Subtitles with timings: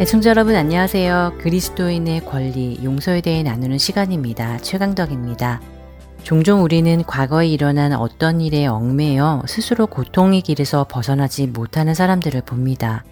[0.00, 1.38] 애청자 여러분 안녕하세요.
[1.40, 4.58] 그리스도인의 권리, 용서에 대해 나누는 시간입니다.
[4.58, 5.60] 최강덕입니다.
[6.22, 13.04] 종종 우리는 과거에 일어난 어떤 일에 얽매여 스스로 고통의 길에서 벗어나지 못하는 사람들을 봅니다.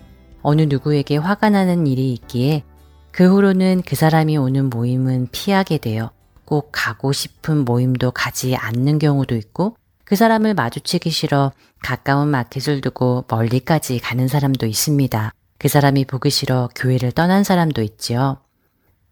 [0.43, 2.63] 어느 누구에게 화가 나는 일이 있기에
[3.11, 6.13] 그 후로는 그 사람이 오는 모임은 피하게 되어
[6.45, 11.51] 꼭 가고 싶은 모임도 가지 않는 경우도 있고 그 사람을 마주치기 싫어
[11.83, 15.33] 가까운 마켓을 두고 멀리까지 가는 사람도 있습니다.
[15.59, 18.39] 그 사람이 보기 싫어 교회를 떠난 사람도 있지요.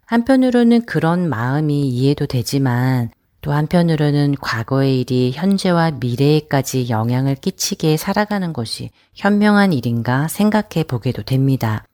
[0.06, 8.90] 한편으로는 그런 마음이 이해도 되지만 또 한편으로는 과거의 일이 현재와 미래에까지 영향을 끼치게 살아가는 것이
[9.14, 11.84] 현명한 일인가 생각해 보게도 됩니다.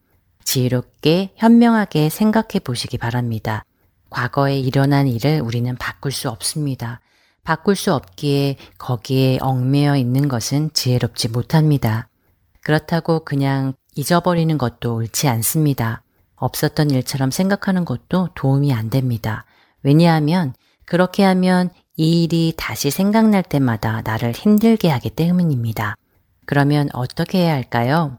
[0.43, 3.65] 지혜롭게 현명하게 생각해 보시기 바랍니다.
[4.09, 6.99] 과거에 일어난 일을 우리는 바꿀 수 없습니다.
[7.43, 12.07] 바꿀 수 없기에 거기에 얽매여 있는 것은 지혜롭지 못합니다.
[12.63, 16.03] 그렇다고 그냥 잊어버리는 것도 옳지 않습니다.
[16.35, 19.45] 없었던 일처럼 생각하는 것도 도움이 안 됩니다.
[19.83, 20.53] 왜냐하면
[20.85, 25.95] 그렇게 하면 이 일이 다시 생각날 때마다 나를 힘들게 하기 때문입니다.
[26.45, 28.17] 그러면 어떻게 해야 할까요?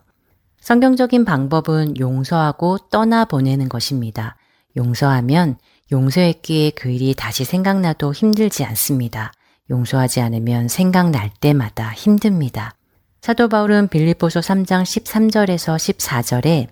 [0.60, 4.36] 성경적인 방법은 용서하고 떠나보내는 것입니다.
[4.76, 5.56] 용서하면
[5.90, 9.32] 용서했기에 그 일이 다시 생각나도 힘들지 않습니다.
[9.70, 12.74] 용서하지 않으면 생각날 때마다 힘듭니다.
[13.22, 16.66] 사도 바울은 빌립보서 3장 13절에서 14절에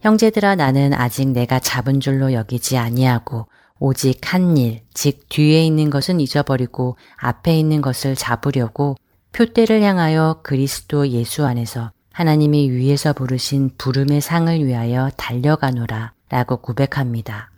[0.00, 3.48] 형제들아 나는 아직 내가 잡은 줄로 여기지 아니하고
[3.80, 8.94] 오직 한 일, 즉 뒤에 있는 것은 잊어버리고 앞에 있는 것을 잡으려고
[9.32, 17.50] 표대를 향하여 그리스도 예수 안에서 하나님이 위에서 부르신 부름의 상을 위하여 달려가노라 라고 고백합니다.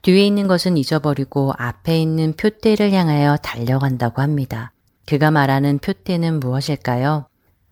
[0.00, 4.72] 뒤에 있는 것은 잊어버리고 앞에 있는 표대를 향하여 달려간다고 합니다.
[5.04, 7.26] 그가 말하는 표대는 무엇일까요?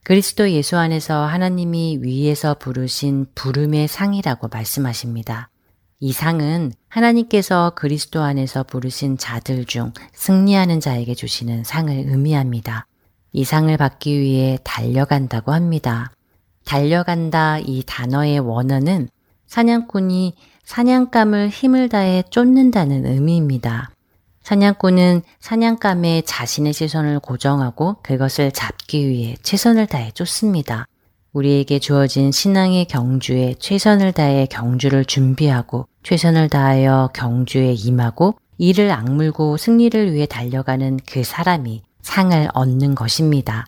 [0.04, 5.48] 그리스도 예수 안에서 하나님이 위에서 부르신 부름의 상이라고 말씀하십니다.
[6.00, 12.88] 이 상은 하나님께서 그리스도 안에서 부르신 자들 중 승리하는 자에게 주시는 상을 의미합니다.
[13.32, 16.10] 이 상을 받기 위해 달려간다고 합니다.
[16.64, 19.08] 달려간다 이 단어의 원어는
[19.46, 23.90] 사냥꾼이 사냥감을 힘을 다해 쫓는다는 의미입니다.
[24.42, 30.86] 사냥꾼은 사냥감에 자신의 시선을 고정하고 그것을 잡기 위해 최선을 다해 쫓습니다.
[31.32, 40.12] 우리에게 주어진 신앙의 경주에 최선을 다해 경주를 준비하고 최선을 다하여 경주에 임하고 이를 악물고 승리를
[40.12, 43.64] 위해 달려가는 그 사람이 상을 얻는 것입니다.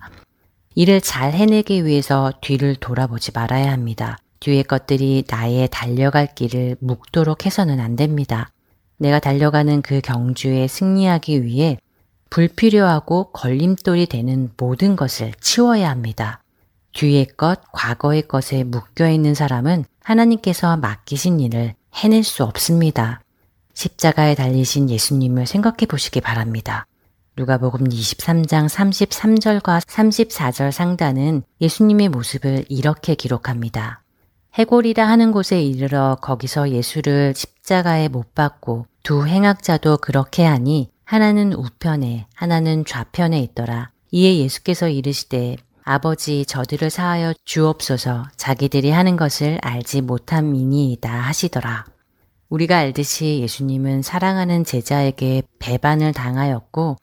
[0.75, 4.19] 이를 잘 해내기 위해서 뒤를 돌아보지 말아야 합니다.
[4.41, 8.51] 뒤의 것들이 나의 달려갈 길을 묵도록 해서는 안 됩니다.
[8.99, 11.78] 내가 달려가는 그 경주에 승리하기 위해
[12.31, 16.43] 불필요하고 걸림돌이 되는 모든 것을 치워야 합니다.
[16.93, 23.21] 뒤의 것, 과거의 것에 묶여 있는 사람은 하나님께서 맡기신 일을 해낼 수 없습니다.
[23.75, 26.87] 십자가에 달리신 예수님을 생각해 보시기 바랍니다.
[27.37, 34.03] 누가복음 23장 33절과 34절 상단은 예수님의 모습을 이렇게 기록합니다.
[34.54, 42.26] 해골이라 하는 곳에 이르러 거기서 예수를 십자가에 못 박고 두 행악자도 그렇게 하니 하나는 우편에
[42.34, 43.91] 하나는 좌편에 있더라.
[44.12, 51.87] 이에 예수께서 이르시되 아버지 저들을 사하여 주옵소서 자기들이 하는 것을 알지 못함이니이다 하시더라.
[52.49, 56.96] 우리가 알듯이 예수님은 사랑하는 제자에게 배반을 당하였고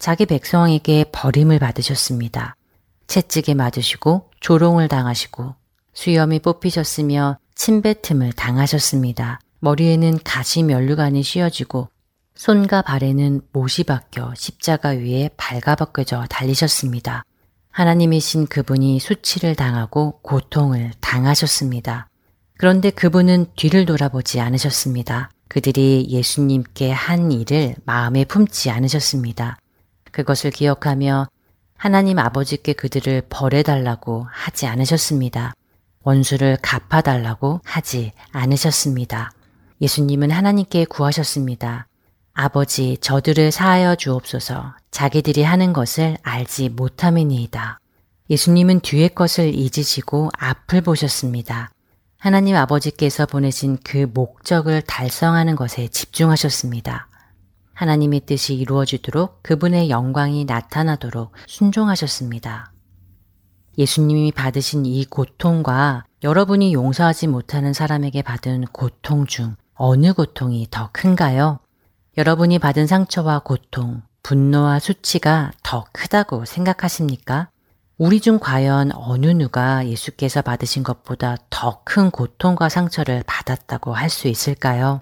[0.00, 2.56] 자기 백성에게 버림을 받으셨습니다.
[3.06, 5.54] 채찍에 맞으시고 조롱을 당하시고
[5.96, 9.40] 수염이 뽑히셨으며 침뱉음을 당하셨습니다.
[9.60, 11.88] 머리에는 가시 면류관이 씌어지고
[12.34, 17.24] 손과 발에는 못이 박혀 십자가 위에 발가벗겨져 달리셨습니다.
[17.70, 22.08] 하나님이신 그분이 수치를 당하고 고통을 당하셨습니다.
[22.58, 25.30] 그런데 그분은 뒤를 돌아보지 않으셨습니다.
[25.48, 29.56] 그들이 예수님께 한 일을 마음에 품지 않으셨습니다.
[30.12, 31.26] 그것을 기억하며
[31.78, 35.54] 하나님 아버지께 그들을 벌해달라고 하지 않으셨습니다.
[36.06, 39.32] 원수를 갚아달라고 하지 않으셨습니다.
[39.80, 41.88] 예수님은 하나님께 구하셨습니다.
[42.32, 44.76] 아버지, 저들을 사하여 주옵소서.
[44.92, 47.80] 자기들이 하는 것을 알지 못함이니이다.
[48.30, 51.70] 예수님은 뒤의 것을 잊으시고 앞을 보셨습니다.
[52.18, 57.08] 하나님 아버지께서 보내신 그 목적을 달성하는 것에 집중하셨습니다.
[57.74, 62.72] 하나님의 뜻이 이루어지도록 그분의 영광이 나타나도록 순종하셨습니다.
[63.78, 71.58] 예수님이 받으신 이 고통과 여러분이 용서하지 못하는 사람에게 받은 고통 중 어느 고통이 더 큰가요?
[72.16, 77.50] 여러분이 받은 상처와 고통, 분노와 수치가 더 크다고 생각하십니까?
[77.98, 84.28] 우리 중 과연 어느 누가 예수께서 받으신 것보다 더 큰 고통과 상처를 받았다고 할 수
[84.28, 85.00] 있을까요?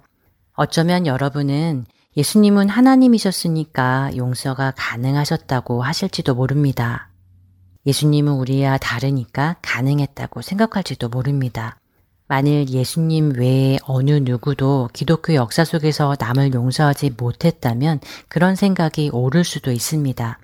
[0.54, 1.86] 어쩌면 여러분은
[2.16, 7.08] 예수님은 하나님이셨으니까 용서가 가능하셨다고 하실지도 모릅니다.
[7.86, 11.78] 예수님은 우리와 다르니까 가능했다고 생각할지도 모릅니다.
[12.26, 19.70] 만일 예수님 외에 어느 누구도 기독교 역사 속에서 남을 용서하지 못했다면 그런 생각이 오를 수도
[19.70, 20.38] 있습니다.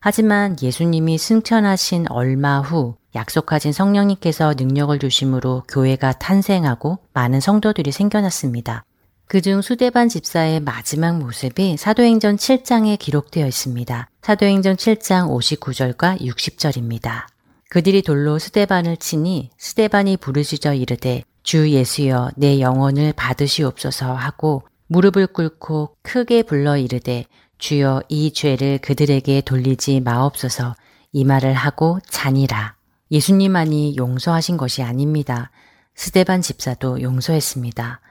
[0.00, 8.84] 하지만 예수님이 승천하신 얼마 후 약속하신 성령님께서 능력을 주심으로 교회가 탄생하고 많은 성도들이 생겨났습니다.
[9.32, 14.10] 그중 수대반 집사의 마지막 모습이 사도행전 7장에 기록되어 있습니다.
[14.20, 17.24] 사도행전 7장 59절과 60절입니다.
[17.70, 25.96] 그들이 돌로 스데반을 치니 스데반이 부르짖어 이르되 주 예수여 내 영혼을 받으시옵소서 하고 무릎을 꿇고
[26.02, 27.24] 크게 불러 이르되
[27.56, 30.74] 주여 이 죄를 그들에게 돌리지 마옵소서
[31.12, 32.74] 이 말을 하고 자니라.
[33.10, 35.50] 예수님만이 용서하신 것이 아닙니다.
[35.94, 38.02] 스데반 집사도 용서했습니다.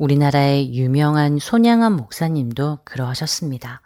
[0.00, 3.82] 우리나라의 유명한 손양한 목사님도 그러하셨습니다.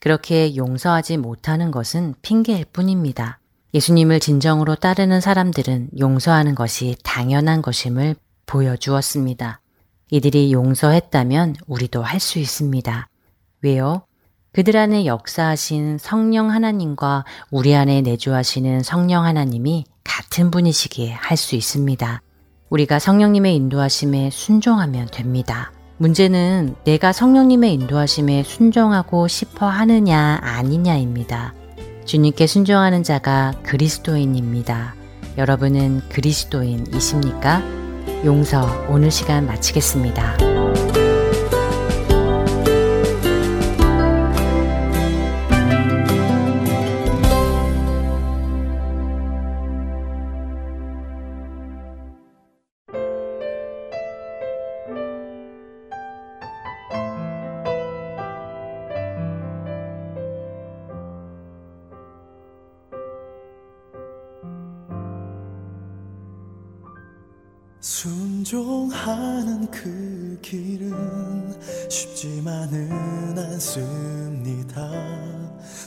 [0.00, 3.38] 그렇게 용서하지 못하는 것은 핑계일 뿐입니다.
[3.72, 8.16] 예수님을 진정으로 따르는 사람들은 용서하는 것이 당연한 것임을
[8.46, 9.60] 보여주었습니다.
[10.10, 13.08] 이들이 용서했다면 우리도 할 수 있습니다.
[13.62, 14.02] 왜요?
[14.52, 22.20] 그들 안에 역사하신 성령 하나님과 우리 안에 내주하시는 성령 하나님이 같은 분이시기에 할 수 있습니다.
[22.72, 25.72] 우리가 성령님의 인도하심에 순종하면 됩니다.
[25.98, 31.52] 문제는 내가 성령님의 인도하심에 순종하고 싶어 하느냐 아니냐입니다.
[32.06, 34.94] 주님께 순종하는 자가 그리스도인입니다.
[35.36, 37.62] 여러분은 그리스도인이십니까?
[38.24, 40.51] 용서 오늘 시간 마치겠습니다.
[72.22, 74.88] 쉽지만은 않습니다.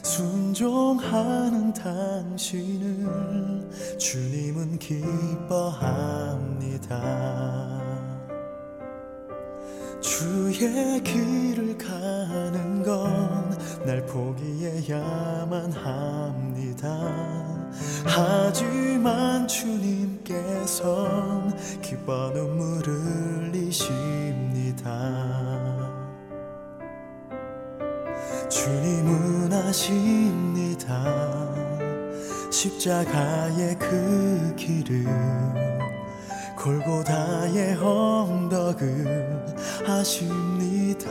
[0.04, 3.08] 순종하는 당신을
[3.98, 5.82] 주님은 기뻐합니다.
[10.02, 13.46] 주의 길을 가는 건
[13.86, 16.90] 날 포기해야만 합니다.
[18.04, 20.84] 하지만 주님께선
[21.84, 22.94] 기뻐 눈물을
[23.54, 24.86] 흘리십니다.
[28.50, 31.04] 주님은 아십니다.
[32.52, 35.06] 십자가의 그 길을
[36.56, 39.46] 골고다의 언덕을
[39.88, 41.10] 아십니다.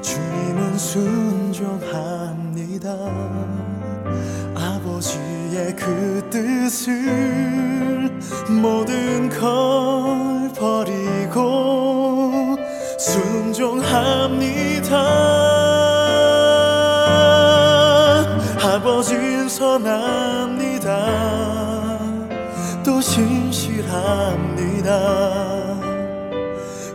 [0.00, 2.16] 주님은 순종합니다.
[4.54, 6.92] 아버지의 그 뜻을
[8.50, 10.95] 모든 걸 버리고
[13.56, 14.96] 순종합니다.
[18.60, 20.90] 아버지는 선합니다.
[22.84, 23.80] 또 신실합니다.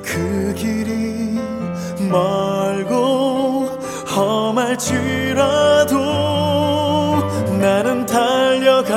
[0.03, 1.39] 그 길이
[2.07, 3.65] 멀고
[4.15, 5.95] 험할지라도
[7.59, 8.91] 나는 달려갑니다.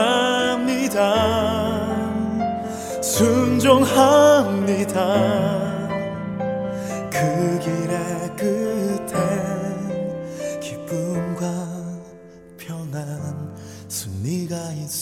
[3.01, 4.05] 순종합니다.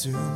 [0.02, 0.31] 승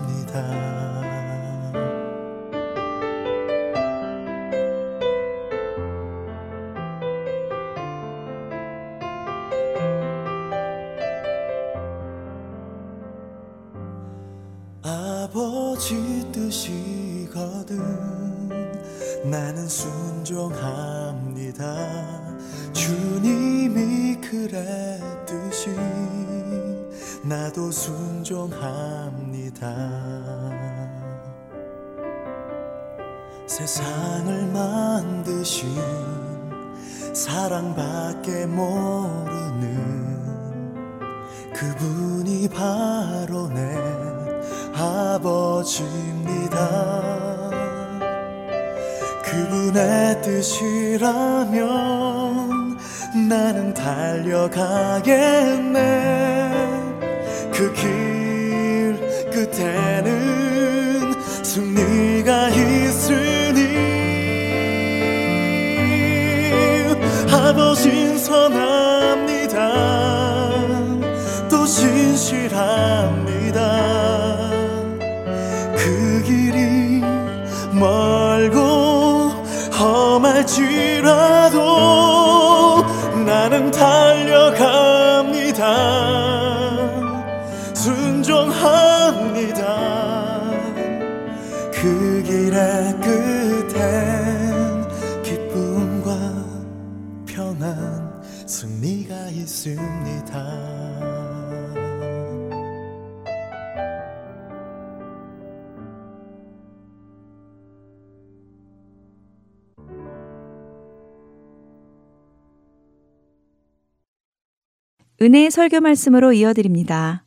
[115.27, 117.25] 은혜의 설교 말씀으로 이어드립니다.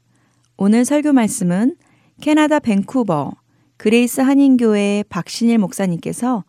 [0.56, 1.76] 오늘 설교 말씀은
[2.22, 3.34] 캐나다 밴쿠버
[3.76, 6.46] 그레이스 한인교회 박신일 목사님께서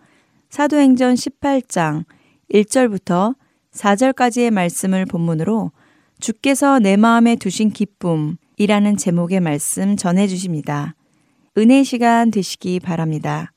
[0.49, 2.04] 사도행전 18장
[2.54, 3.35] 1절부터
[3.73, 5.73] 4절까지의 말씀을 본문으로
[6.21, 10.95] 주께서 내 마음에 두신 기쁨이라는 제목의 말씀 전해 주십니다.
[11.59, 13.50] 은혜 시간 되시기 바랍니다.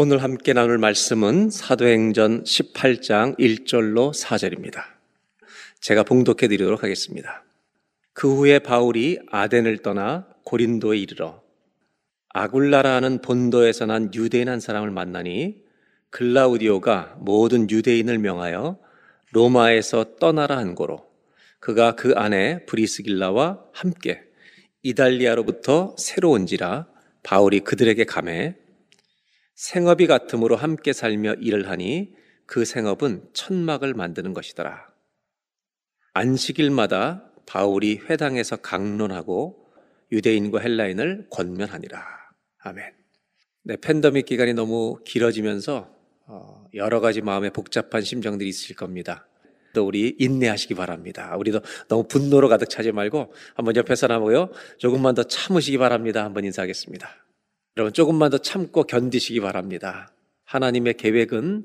[0.00, 4.84] 오늘 함께 나눌 말씀은 사도행전 18장 1절로 4절입니다.
[5.80, 7.42] 제가 봉독해 드리도록 하겠습니다.
[8.12, 11.42] 그 후에 바울이 아덴을 떠나 고린도에 이르러
[12.28, 15.64] 아굴라라는 본도에서 난 유대인 한 사람을 만나니
[16.10, 18.78] 글라우디오가 모든 유대인을 명하여
[19.32, 21.08] 로마에서 떠나라 한 고로
[21.58, 24.22] 그가 그 안에 브리스길라와 함께
[24.82, 26.86] 이달리아로부터 새로 온지라
[27.24, 28.67] 바울이 그들에게 감해
[29.58, 32.14] 생업이 같음으로 함께 살며 일을 하니
[32.46, 34.86] 그 생업은 천막을 만드는 것이더라.
[36.14, 39.66] 안식일마다 바울이 회당에서 강론하고
[40.12, 42.06] 유대인과 헬라인을 권면하니라.
[42.58, 42.92] 아멘.
[43.64, 45.92] 네, 팬데믹 기간이 너무 길어지면서
[46.26, 49.26] 어, 여러 가지 마음에 복잡한 심정들이 있을 겁니다.
[49.74, 51.34] 또 우리 인내하시기 바랍니다.
[51.36, 54.52] 우리도 너무 분노로 가득 차지 말고 한번 옆에 사람하고요.
[54.78, 56.22] 조금만 더 참으시기 바랍니다.
[56.22, 57.27] 한번 인사하겠습니다.
[57.78, 60.12] 여러분 조금만 더 참고 견디시기 바랍니다.
[60.42, 61.64] 하나님의 계획은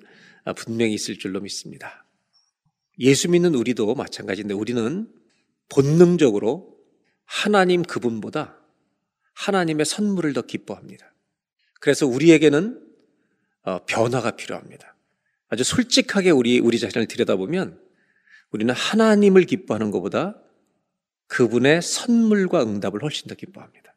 [0.55, 2.05] 분명히 있을 줄로 믿습니다.
[2.99, 5.11] 예수 믿는 우리도 마찬가지인데 우리는
[5.69, 6.77] 본능적으로
[7.25, 8.59] 하나님 그분보다
[9.33, 11.11] 하나님의 선물을 더 기뻐합니다.
[11.79, 12.79] 그래서 우리에게는
[13.63, 14.95] 어, 변화가 필요합니다.
[15.49, 17.81] 아주 솔직하게 우리 우리 자신을 들여다보면
[18.51, 20.39] 우리는 하나님을 기뻐하는 것보다
[21.25, 23.95] 그분의 선물과 응답을 훨씬 더 기뻐합니다.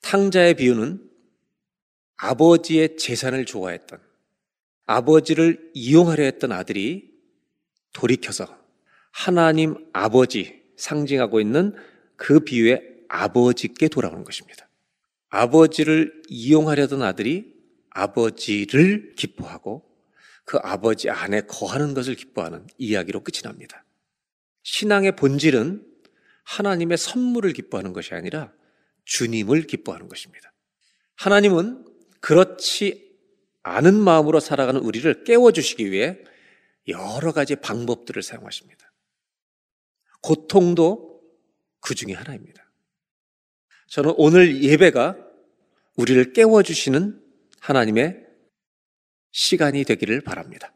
[0.00, 1.13] 탕자의 비유는
[2.16, 4.00] 아버지의 재산을 좋아했던
[4.86, 7.10] 아버지를 이용하려 했던 아들이
[7.92, 8.58] 돌이켜서
[9.10, 11.74] 하나님 아버지 상징하고 있는
[12.16, 14.68] 그 비유의 아버지께 돌아오는 것입니다.
[15.28, 17.54] 아버지를 이용하려던 아들이
[17.90, 19.84] 아버지를 기뻐하고
[20.44, 23.84] 그 아버지 안에 거하는 것을 기뻐하는 이야기로 끝이 납니다.
[24.62, 25.84] 신앙의 본질은
[26.44, 28.52] 하나님의 선물을 기뻐하는 것이 아니라
[29.04, 30.52] 주님을 기뻐하는 것입니다.
[31.16, 31.83] 하나님은
[32.24, 33.14] 그렇지
[33.64, 36.18] 않은 마음으로 살아가는 우리를 깨워주시기 위해
[36.88, 38.90] 여러 가지 방법들을 사용하십니다.
[40.22, 41.20] 고통도
[41.80, 42.64] 그 중에 하나입니다.
[43.88, 45.18] 저는 오늘 예배가
[45.96, 47.22] 우리를 깨워주시는
[47.60, 48.26] 하나님의
[49.30, 50.72] 시간이 되기를 바랍니다.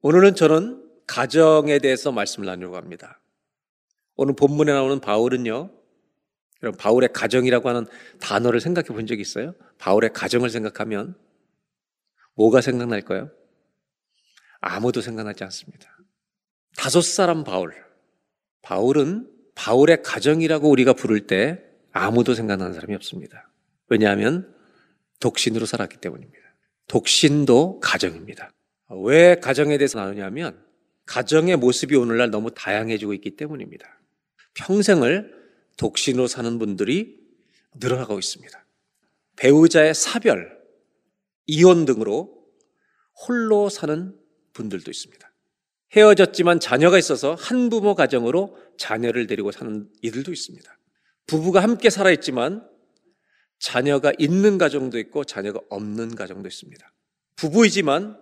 [0.00, 3.20] 오늘은 저는 가정에 대해서 말씀을 나누려고 합니다.
[4.16, 5.70] 오늘 본문에 나오는 바울은요,
[6.62, 7.86] 여러분, 바울의 가정이라고 하는
[8.20, 9.54] 단어를 생각해 본 적 있어요?
[9.78, 11.14] 바울의 가정을 생각하면
[12.34, 13.30] 뭐가 생각날까요?
[14.60, 15.96] 아무도 생각나지 않습니다.
[16.76, 17.74] 다섯 사람 바울.
[18.62, 21.62] 바울은 바울의 가정이라고 우리가 부를 때
[21.92, 23.50] 아무도 생각나는 사람이 없습니다.
[23.88, 24.54] 왜냐하면
[25.20, 26.38] 독신으로 살았기 때문입니다.
[26.88, 28.50] 독신도 가정입니다.
[29.04, 30.64] 왜 가정에 대해서 나누냐면
[31.06, 33.86] 가정의 모습이 오늘날 너무 다양해지고 있기 때문입니다.
[34.54, 35.37] 평생을
[35.78, 37.18] 독신으로 사는 분들이
[37.74, 38.66] 늘어나고 있습니다.
[39.36, 40.58] 배우자의 사별,
[41.46, 42.46] 이혼 등으로
[43.26, 44.14] 홀로 사는
[44.52, 45.32] 분들도 있습니다.
[45.92, 50.78] 헤어졌지만 자녀가 있어서 한 부모 가정으로 자녀를 데리고 사는 이들도 있습니다.
[51.26, 52.68] 부부가 함께 살아있지만
[53.58, 56.92] 자녀가 있는 가정도 있고 자녀가 없는 가정도 있습니다.
[57.36, 58.20] 부부이지만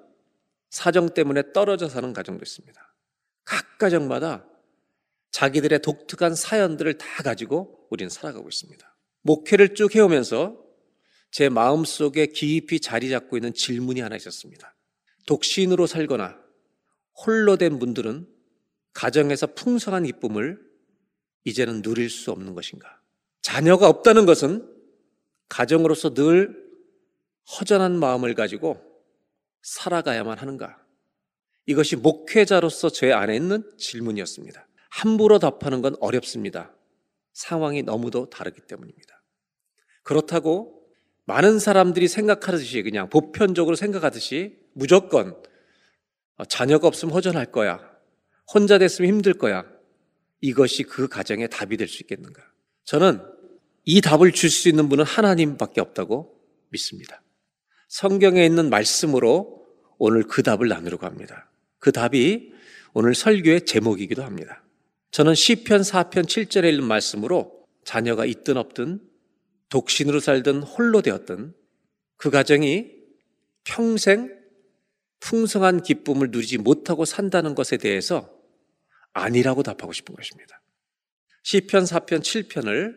[0.70, 2.94] 사정 때문에 떨어져 사는 가정도 있습니다.
[3.44, 4.46] 각 가정마다
[5.30, 8.96] 자기들의 독특한 사연들을 다 가지고 우리는 살아가고 있습니다.
[9.22, 10.56] 목회를 쭉 해오면서
[11.30, 14.74] 제 마음 속에 깊이 자리 잡고 있는 질문이 하나 있었습니다.
[15.26, 16.38] 독신으로 살거나
[17.24, 18.26] 홀로 된 분들은
[18.94, 20.58] 가정에서 풍성한 기쁨을
[21.44, 23.00] 이제는 누릴 수 없는 것인가?
[23.42, 24.66] 자녀가 없다는 것은
[25.48, 26.66] 가정으로서 늘
[27.58, 28.82] 허전한 마음을 가지고
[29.62, 30.78] 살아가야만 하는가?
[31.66, 34.65] 이것이 목회자로서 제 안에 있는 질문이었습니다.
[34.90, 36.74] 함부로 답하는 건 어렵습니다.
[37.32, 39.22] 상황이 너무도 다르기 때문입니다.
[40.02, 40.82] 그렇다고
[41.24, 45.36] 많은 사람들이 생각하듯이 그냥 보편적으로 생각하듯이 무조건
[46.48, 47.80] 자녀가 없으면 허전할 거야.
[48.52, 49.64] 혼자 됐으면 힘들 거야.
[50.40, 52.42] 이것이 그 가정의 답이 될 수 있겠는가?
[52.84, 53.20] 저는
[53.84, 56.38] 이 답을 줄 수 있는 분은 하나님밖에 없다고
[56.68, 57.22] 믿습니다.
[57.88, 59.66] 성경에 있는 말씀으로
[59.98, 61.50] 오늘 그 답을 나누려고 합니다.
[61.78, 62.52] 그 답이
[62.94, 64.62] 오늘 설교의 제목이기도 합니다.
[65.16, 69.00] 저는 시편 4편 7절에 있는 말씀으로 자녀가 있든 없든
[69.70, 71.54] 독신으로 살든 홀로 되었든
[72.18, 72.92] 그 가정이
[73.64, 74.38] 평생
[75.20, 78.30] 풍성한 기쁨을 누리지 못하고 산다는 것에 대해서
[79.14, 80.60] 아니라고 답하고 싶은 것입니다.
[81.44, 82.94] 시편 4편 7편을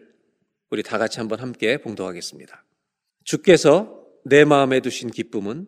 [0.72, 2.66] 우리 다 같이 한번 함께 봉독하겠습니다.
[3.24, 5.68] 주께서 내 마음에 두신 기쁨은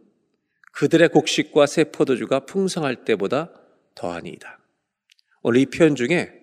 [0.74, 3.54] 그들의 곡식과 새 포도주가 풍성할 때보다
[3.96, 4.60] 더하니이다.
[5.44, 6.41] 오늘 이 표현 중에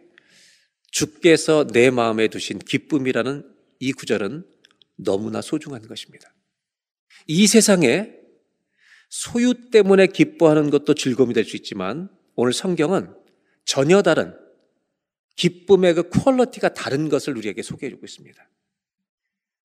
[0.91, 3.45] 주께서 내 마음에 두신 기쁨이라는
[3.81, 4.45] 이 구절은
[4.97, 6.35] 너무나 소중한 것입니다.
[7.27, 8.13] 이 세상에
[9.09, 13.15] 소유 때문에 기뻐하는 것도 즐거움이 될 수 있지만 오늘 성경은
[13.65, 14.35] 전혀 다른
[15.37, 18.51] 기쁨의 그 퀄러티가 다른 것을 우리에게 소개해 주고 있습니다.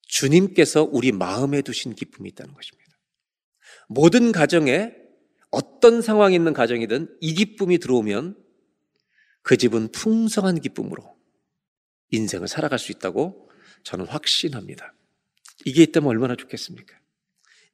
[0.07, 2.91] 주님께서 우리 마음에 두신 기쁨이 있다는 것입니다.
[3.87, 4.93] 모든 가정에
[5.49, 8.37] 어떤 상황이 있는 가정이든 이 기쁨이 들어오면
[9.41, 11.12] 그 집은 풍성한 기쁨으로
[12.11, 13.49] 인생을 살아갈 수 있다고
[13.83, 14.93] 저는 확신합니다.
[15.65, 16.97] 이게 있다면 얼마나 좋겠습니까?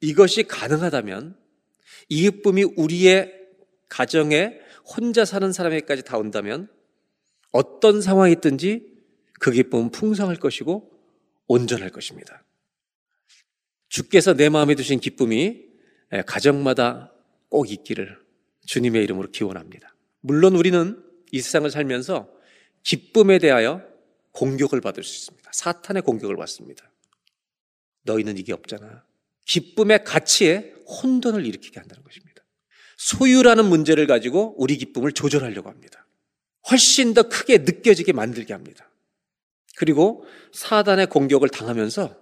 [0.01, 1.37] 이것이 가능하다면
[2.09, 3.33] 이 기쁨이 우리의
[3.89, 6.69] 가정에 혼자 사는 사람에게까지 다 온다면
[7.51, 8.87] 어떤 상황이 있든지
[9.39, 10.91] 그 기쁨은 풍성할 것이고
[11.47, 12.43] 온전할 것입니다.
[13.89, 15.65] 주께서 내 마음에 두신 기쁨이
[16.25, 17.11] 가정마다
[17.49, 18.19] 꼭 있기를
[18.67, 19.95] 주님의 이름으로 기원합니다.
[20.21, 22.29] 물론 우리는 이 세상을 살면서
[22.83, 23.88] 기쁨에 대하여
[24.31, 25.49] 공격을 받을 수 있습니다.
[25.53, 26.89] 사탄의 공격을 받습니다.
[28.03, 29.05] 너희는 이게 없잖아.
[29.45, 32.43] 기쁨의 가치에 혼돈을 일으키게 한다는 것입니다.
[32.97, 36.05] 소유라는 문제를 가지고 우리 기쁨을 조절하려고 합니다.
[36.69, 38.89] 훨씬 더 크게 느껴지게 만들게 합니다.
[39.77, 42.17] 그리고 사단의 공격을 당하면서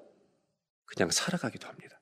[0.85, 1.99] 그냥 살아가기도 합니다.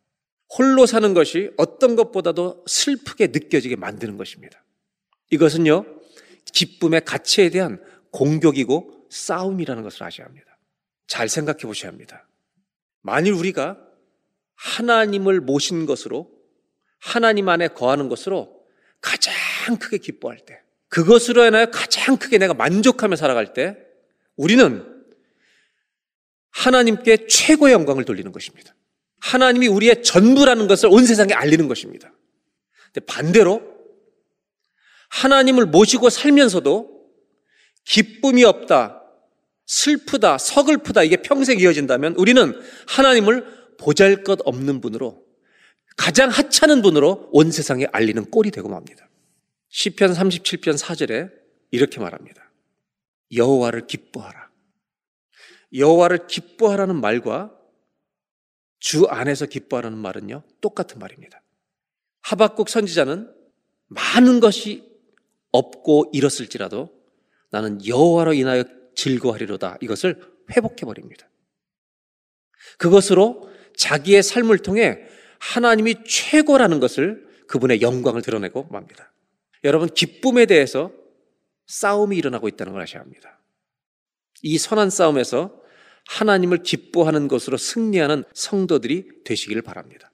[0.57, 4.63] 홀로 사는 것이 어떤 것보다도 슬프게 느껴지게 만드는 것입니다.
[5.31, 5.85] 이것은요,
[6.53, 10.57] 기쁨의 가치에 대한 공격이고 싸움이라는 것을 아셔야 합니다.
[11.07, 12.27] 잘 생각해 보셔야 합니다.
[13.01, 13.77] 만일 우리가
[14.55, 16.31] 하나님을 모신 것으로
[16.99, 18.65] 하나님 안에 거하는 것으로
[18.99, 19.33] 가장
[19.79, 23.77] 크게 기뻐할 때, 그것으로 인하여 가장 크게 내가 만족하며 살아갈 때,
[24.35, 25.05] 우리는
[26.51, 28.75] 하나님께 최고의 영광을 돌리는 것입니다.
[29.19, 32.11] 하나님이 우리의 전부라는 것을 온 세상에 알리는 것입니다.
[32.91, 33.61] 근데 반대로
[35.09, 36.95] 하나님을 모시고 살면서도
[37.83, 38.94] 기쁨이 없다,
[39.65, 42.53] 슬프다, 서글프다, 이게 평생 이어진다면 우리는
[42.87, 45.25] 하나님을 보잘 것 없는 분으로
[45.97, 49.09] 가장 하찮은 분으로 온 세상에 알리는 꼴이 되고 맙니다.
[49.69, 51.31] 시편 37편 4절에
[51.71, 52.51] 이렇게 말합니다.
[53.33, 54.49] 여호와를 기뻐하라.
[55.73, 57.51] 여호와를 기뻐하라는 말과
[58.79, 61.41] 주 안에서 기뻐하라는 말은요 똑같은 말입니다.
[62.21, 63.33] 하박국 선지자는
[63.87, 64.83] 많은 것이
[65.51, 66.89] 없고 잃었을지라도
[67.51, 68.63] 나는 여호와로 인하여
[68.95, 71.29] 즐거워하리로다 이것을 회복해 버립니다.
[72.77, 74.99] 그것으로 자기의 삶을 통해
[75.39, 79.11] 하나님이 최고라는 것을 그분의 영광을 드러내고 맙니다.
[79.63, 80.91] 여러분, 기쁨에 대해서
[81.67, 83.39] 싸움이 일어나고 있다는 걸 아셔야 합니다.
[84.41, 85.61] 이 선한 싸움에서
[86.07, 90.11] 하나님을 기뻐하는 것으로 승리하는 성도들이 되시기를 바랍니다.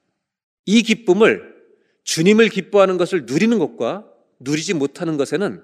[0.64, 1.52] 이 기쁨을
[2.04, 4.08] 주님을 기뻐하는 것을 누리는 것과
[4.40, 5.62] 누리지 못하는 것에는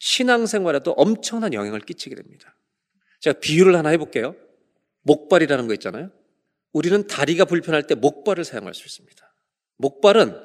[0.00, 2.56] 신앙생활에도 엄청난 영향을 끼치게 됩니다.
[3.20, 4.34] 제가 비유를 하나 해볼게요.
[5.02, 6.10] 목발이라는 거 있잖아요.
[6.72, 9.32] 우리는 다리가 불편할 때 목발을 사용할 수 있습니다.
[9.76, 10.36] 목발은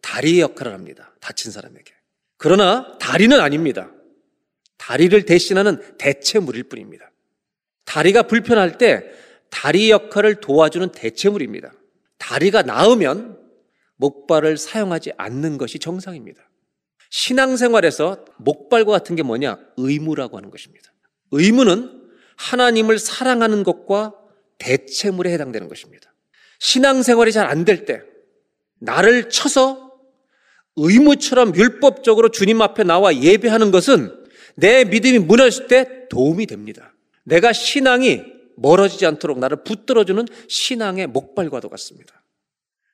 [0.00, 1.14] 다리의 역할을 합니다.
[1.20, 1.92] 다친 사람에게.
[2.36, 3.92] 그러나 다리는 아닙니다.
[4.78, 7.10] 다리를 대신하는 대체물일 뿐입니다.
[7.84, 9.10] 다리가 불편할 때
[9.50, 11.72] 다리 역할을 도와주는 대체물입니다.
[12.18, 13.38] 다리가 나으면
[13.96, 16.49] 목발을 사용하지 않는 것이 정상입니다.
[17.10, 19.58] 신앙생활에서 목발과 같은 게 뭐냐?
[19.76, 20.92] 의무라고 하는 것입니다.
[21.32, 22.00] 의무는
[22.36, 24.14] 하나님을 사랑하는 것과
[24.58, 26.12] 대체물에 해당되는 것입니다.
[26.58, 28.02] 신앙생활이 잘 안 될 때,
[28.78, 29.90] 나를 쳐서
[30.76, 34.16] 의무처럼 율법적으로 주님 앞에 나와 예배하는 것은
[34.54, 36.94] 내 믿음이 무너질 때 도움이 됩니다.
[37.24, 38.22] 내가 신앙이
[38.56, 42.22] 멀어지지 않도록 나를 붙들어주는 신앙의 목발과도 같습니다.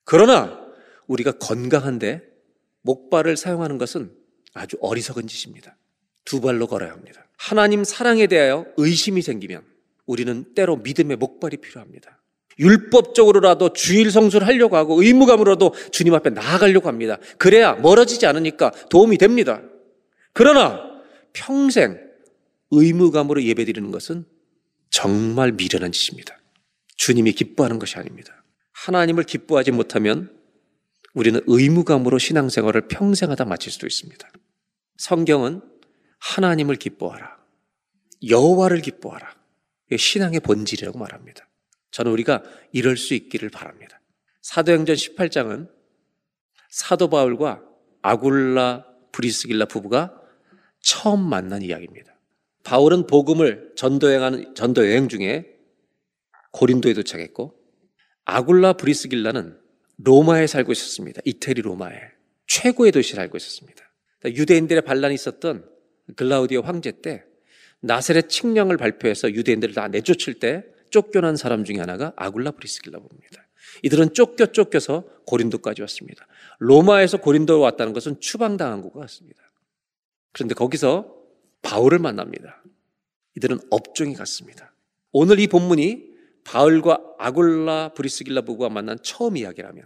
[0.05, 0.61] 그러나
[1.07, 2.22] 우리가 건강한데
[2.87, 4.12] 목발을 사용하는 것은
[4.55, 5.77] 아주 어리석은 짓입니다.
[6.25, 7.27] 두 발로 걸어야 합니다.
[7.37, 9.62] 하나님 사랑에 대하여 의심이 생기면
[10.07, 12.22] 우리는 때로 믿음의 목발이 필요합니다.
[12.59, 17.18] 율법적으로라도 주일 성수를 하려고 하고 의무감으로도 주님 앞에 나아가려고 합니다.
[17.37, 19.61] 그래야 멀어지지 않으니까 도움이 됩니다.
[20.33, 20.81] 그러나
[21.35, 22.01] 평생
[22.70, 24.25] 의무감으로 예배드리는 것은
[24.88, 26.38] 정말 미련한 짓입니다.
[26.96, 28.42] 주님이 기뻐하는 것이 아닙니다.
[28.72, 30.36] 하나님을 기뻐하지 못하면
[31.16, 34.29] 우리는 의무감으로 신앙생활을 평생 하다 마칠 수도 있습니다.
[34.98, 35.62] 성경은
[36.18, 37.38] 하나님을 기뻐하라.
[38.29, 39.35] 여호와를 기뻐하라.
[39.96, 41.48] 신앙의 본질이라고 말합니다.
[41.90, 43.98] 저는 우리가 이럴 수 있기를 바랍니다.
[44.42, 45.70] 사도행전 18장은
[46.68, 47.62] 사도 바울과
[48.02, 50.20] 아굴라 브리스길라 부부가
[50.81, 52.14] 처음 만난 이야기입니다.
[52.62, 55.46] 바울은 복음을 전도여행하는 전도 여행 중에
[56.52, 57.55] 고린도에 도착했고
[58.26, 59.65] 아굴라 브리스길라는
[59.99, 61.21] 로마에 살고 있었습니다.
[61.25, 62.01] 이태리 로마에
[62.47, 63.83] 최고의 도시를 알고 있었습니다.
[64.25, 65.69] 유대인들의 반란이 있었던
[66.17, 67.25] 글라우디오 황제 때
[67.81, 73.47] 나세렛 칙령을 발표해서 유대인들을 다 내쫓을 때 쫓겨난 사람 중에 하나가 아굴라 브리스길라 부입니다
[73.83, 76.27] 이들은 쫓겨 쫓겨서 고린도까지 왔습니다.
[76.59, 79.43] 로마에서 고린도로 왔다는 것은 추방당한 것 같습니다.
[80.33, 81.15] 그런데 거기서
[81.63, 82.63] 바울을 만납니다.
[83.37, 84.73] 이들은 업종이 같습니다.
[85.13, 86.15] 오늘 이 본문이
[86.47, 89.85] 바울과 아굴라 브리스길라 부부가 만난 처음 이야기라면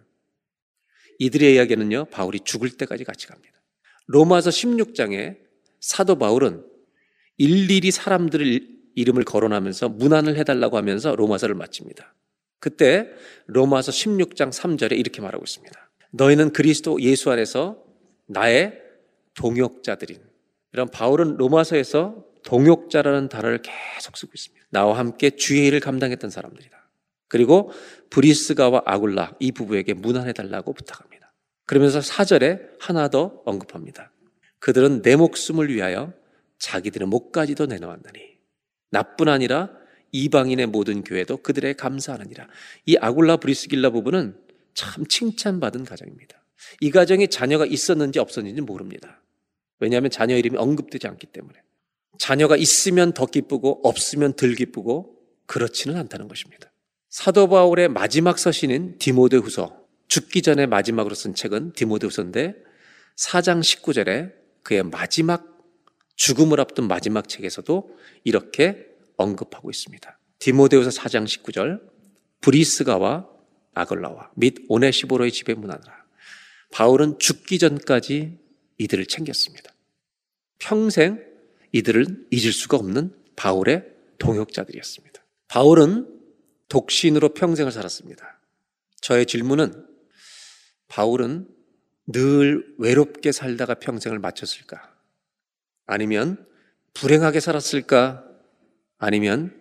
[1.19, 3.61] 이들의 이야기는요, 바울이 죽을 때까지 같이 갑니다.
[4.07, 5.39] 로마서 16장에
[5.81, 6.65] 사도 바울은
[7.37, 12.15] 일일이 사람들을 이름을 거론하면서 문안을 해달라고 하면서 로마서를 마칩니다.
[12.59, 13.09] 그때
[13.47, 15.91] 로마서 16장 3절에 이렇게 말하고 있습니다.
[16.13, 17.83] 너희는 그리스도 예수 안에서
[18.27, 18.81] 나의
[19.35, 20.21] 동역자들인.
[20.73, 24.67] 이런 바울은 로마서에서 동역자라는 단어를 계속 쓰고 있습니다.
[24.71, 26.79] 나와 함께 주의 일을 감당했던 사람들이다.
[27.29, 27.73] 그리고
[28.11, 31.33] 브리스가와 아굴라 이 부부에게 문안해달라고 부탁합니다.
[31.65, 34.11] 그러면서 사절에 하나 더 언급합니다.
[34.59, 36.13] 그들은 내 목숨을 위하여
[36.59, 38.39] 자기들의 목까지도 내놓았느니
[38.91, 39.71] 나뿐 아니라
[40.13, 42.49] 이방인의 모든 교회도 그들의 감사하느니라.
[42.87, 44.37] 이 아굴라 브리스길라 부부는
[44.75, 46.43] 참 칭찬받은 가정입니다.
[46.81, 49.23] 이 가정에 자녀가 있었는지 없었는지 모릅니다.
[49.79, 51.59] 왜냐하면 자녀 이름이 언급되지 않기 때문에.
[52.19, 56.71] 자녀가 있으면 더 기쁘고 없으면 덜 기쁘고 그렇지는 않다는 것입니다.
[57.09, 62.55] 사도 바울의 마지막 서신인 디모데후서 죽기 전에 마지막으로 쓴 책은 디모데후서인데
[63.17, 65.59] 4장 19절에 그의 마지막
[66.17, 70.19] 죽음을 앞둔 마지막 책에서도 이렇게 언급하고 있습니다.
[70.39, 71.81] 디모데후서 4장 19절
[72.41, 73.29] 브리스가와
[73.75, 76.05] 아글라와 및 오네시보로의 집에 문하느라
[76.73, 78.39] 바울은 죽기 전까지
[78.79, 79.73] 이들을 챙겼습니다.
[80.59, 81.30] 평생
[81.73, 83.87] 이들을 잊을 수가 없는 바울의
[84.19, 85.23] 동역자들이었습니다.
[85.49, 86.21] 바울은
[86.69, 88.41] 독신으로 평생을 살았습니다.
[89.01, 89.87] 저의 질문은
[90.89, 91.49] 바울은
[92.07, 94.95] 늘 외롭게 살다가 평생을 마쳤을까?
[95.87, 96.47] 아니면
[96.95, 98.27] 불행하게 살았을까?
[98.99, 99.61] 아니면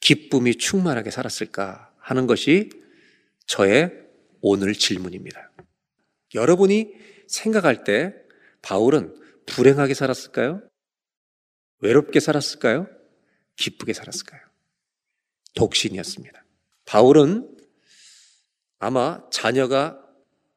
[0.00, 1.92] 기쁨이 충만하게 살았을까?
[1.98, 2.70] 하는 것이
[3.46, 3.92] 저의
[4.40, 5.50] 오늘 질문입니다.
[6.34, 6.92] 여러분이
[7.28, 8.14] 생각할 때
[8.62, 9.14] 바울은
[9.46, 10.62] 불행하게 살았을까요?
[11.84, 12.88] 외롭게 살았을까요?
[13.56, 14.40] 기쁘게 살았을까요?
[15.54, 16.42] 독신이었습니다.
[16.86, 17.56] 바울은
[18.78, 20.00] 아마 자녀가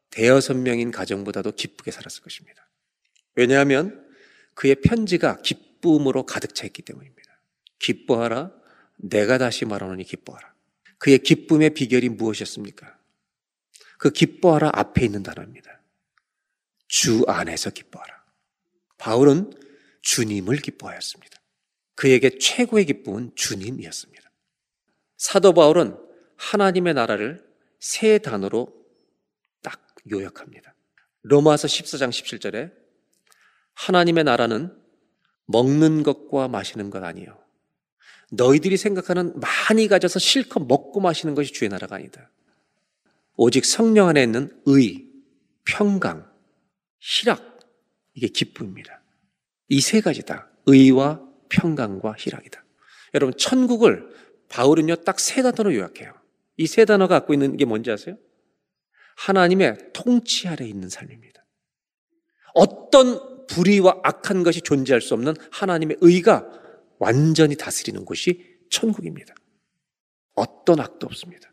[0.10, 2.70] 대여섯 명인 가정보다도 기쁘게 살았을 것입니다.
[3.36, 4.08] 왜냐하면
[4.54, 7.42] 그의 편지가 기쁨으로 가득 차 있기 때문입니다.
[7.80, 8.54] 기뻐하라.
[8.96, 10.54] 내가 다시 말하노니 기뻐하라.
[10.98, 12.98] 그의 기쁨의 비결이 무엇이었습니까?
[14.00, 15.82] 그 기뻐하라 앞에 있는 단어입니다.
[16.88, 18.24] 주 안에서 기뻐하라.
[18.98, 19.67] 바울은
[20.08, 21.38] 주님을 기뻐하였습니다.
[21.96, 24.32] 그에게 최고의 기쁨은 주님이었습니다.
[25.18, 25.98] 사도 바울은
[26.38, 27.46] 하나님의 나라를
[27.80, 28.74] 세 단어로
[29.62, 30.74] 딱 요약합니다.
[31.24, 32.72] 로마서 14장 17절에
[33.74, 34.74] 하나님의 나라는
[35.46, 37.38] 먹는 것과 마시는 것 아니요.
[38.32, 42.30] 너희들이 생각하는 많이 가져서 실컷 먹고 마시는 것이 주의 나라가 아니다.
[43.36, 45.06] 오직 성령 안에 있는 의,
[45.66, 46.32] 평강,
[47.00, 47.60] 희락,
[48.14, 48.97] 이게 기쁨입니다.
[49.70, 50.50] 이 세 가지다.
[50.66, 52.64] 의와 평강과 희락이다.
[53.14, 54.10] 여러분, 천국을
[54.50, 56.14] 바울은요, 딱 세 단어로 요약해요.
[56.58, 58.18] 이 세 단어가 갖고 있는 게 뭔지 아세요?
[59.18, 61.46] 하나님의 통치 아래 있는 삶입니다.
[62.54, 66.46] 어떤 불의와 악한 것이 존재할 수 없는 하나님의 의가
[67.00, 69.34] 완전히 다스리는 곳이 천국입니다.
[70.36, 71.52] 어떤 악도 없습니다.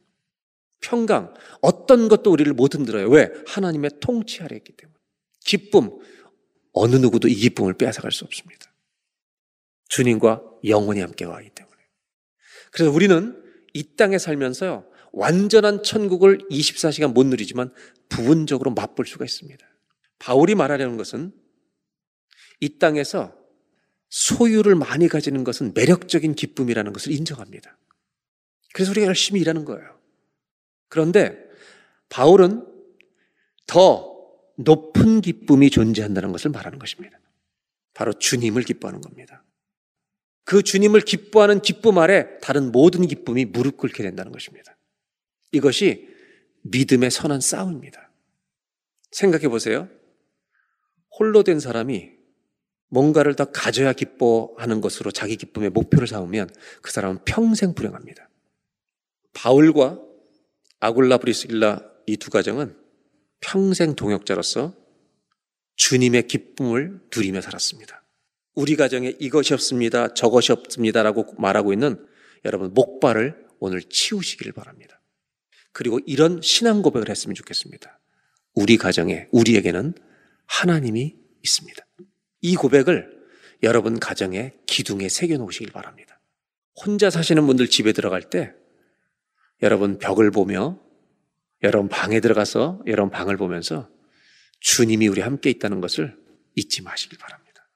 [0.81, 3.09] 평강, 어떤 것도 우리를 못 흔들어요.
[3.09, 3.31] 왜?
[3.47, 4.99] 하나님의 통치 아래 있기 때문에.
[5.41, 5.91] 기쁨,
[6.75, 8.73] 어느 누구도 이 기쁨을 빼앗아갈 수 없습니다.
[9.89, 11.77] 주님과 영원히 함께 가기 때문에.
[12.71, 17.73] 그래서 우리는 이 땅에 살면서요, 완전한 천국을 24시간 못 누리지만
[18.09, 19.65] 부분적으로 맛볼 수가 있습니다.
[20.19, 21.33] 바울이 말하려는 것은
[22.61, 23.37] 이 땅에서
[24.09, 27.79] 소유를 많이 가지는 것은 매력적인 기쁨이라는 것을 인정합니다.
[28.73, 30.01] 그래서 우리가 열심히 일하는 거예요.
[30.89, 31.39] 그런데
[32.09, 32.67] 바울은
[33.67, 34.14] 더
[34.57, 37.19] 높은 기쁨이 존재한다는 것을 말하는 것입니다.
[37.93, 39.45] 바로 주님을 기뻐하는 겁니다.
[40.45, 44.77] 그 주님을 기뻐하는 기쁨 아래 다른 모든 기쁨이 무릎 꿇게 된다는 것입니다.
[45.53, 46.09] 이것이
[46.63, 48.11] 믿음의 선한 싸움입니다.
[49.11, 49.89] 생각해 보세요.
[51.19, 52.11] 홀로 된 사람이
[52.89, 56.49] 뭔가를 더 가져야 기뻐하는 것으로 자기 기쁨의 목표를 삼으면
[56.83, 58.29] 그 사람은 평생 불행합니다.
[59.33, 60.01] 바울과
[60.81, 62.77] 아굴라 브리스길라 이 두 가정은
[63.45, 64.75] 평생 동역자로서
[65.77, 68.03] 주님의 기쁨을 누리며 살았습니다.
[68.55, 70.15] 우리 가정에 이것이 없습니다.
[70.15, 72.07] 저것이 없습니다라고 말하고 있는
[72.45, 75.01] 여러분 목발을 오늘 치우시기를 바랍니다.
[75.73, 77.99] 그리고 이런 신앙 고백을 했으면 좋겠습니다.
[78.55, 79.95] 우리 가정에 우리에게는
[80.47, 81.85] 하나님이 있습니다.
[82.43, 83.13] 이 고백을
[83.63, 86.21] 여러분 가정의 기둥에 새겨 놓으시길 바랍니다.
[86.77, 88.53] 혼자 사시는 분들 집에 들어갈 때
[89.63, 90.84] 여러분 벽을 보며
[91.65, 93.89] 여러분 방에 들어가서 여러분 방을 보면서
[94.61, 96.17] 주님이 우리 함께 있다는 것을
[96.55, 97.69] 잊지 마시길 바랍니다.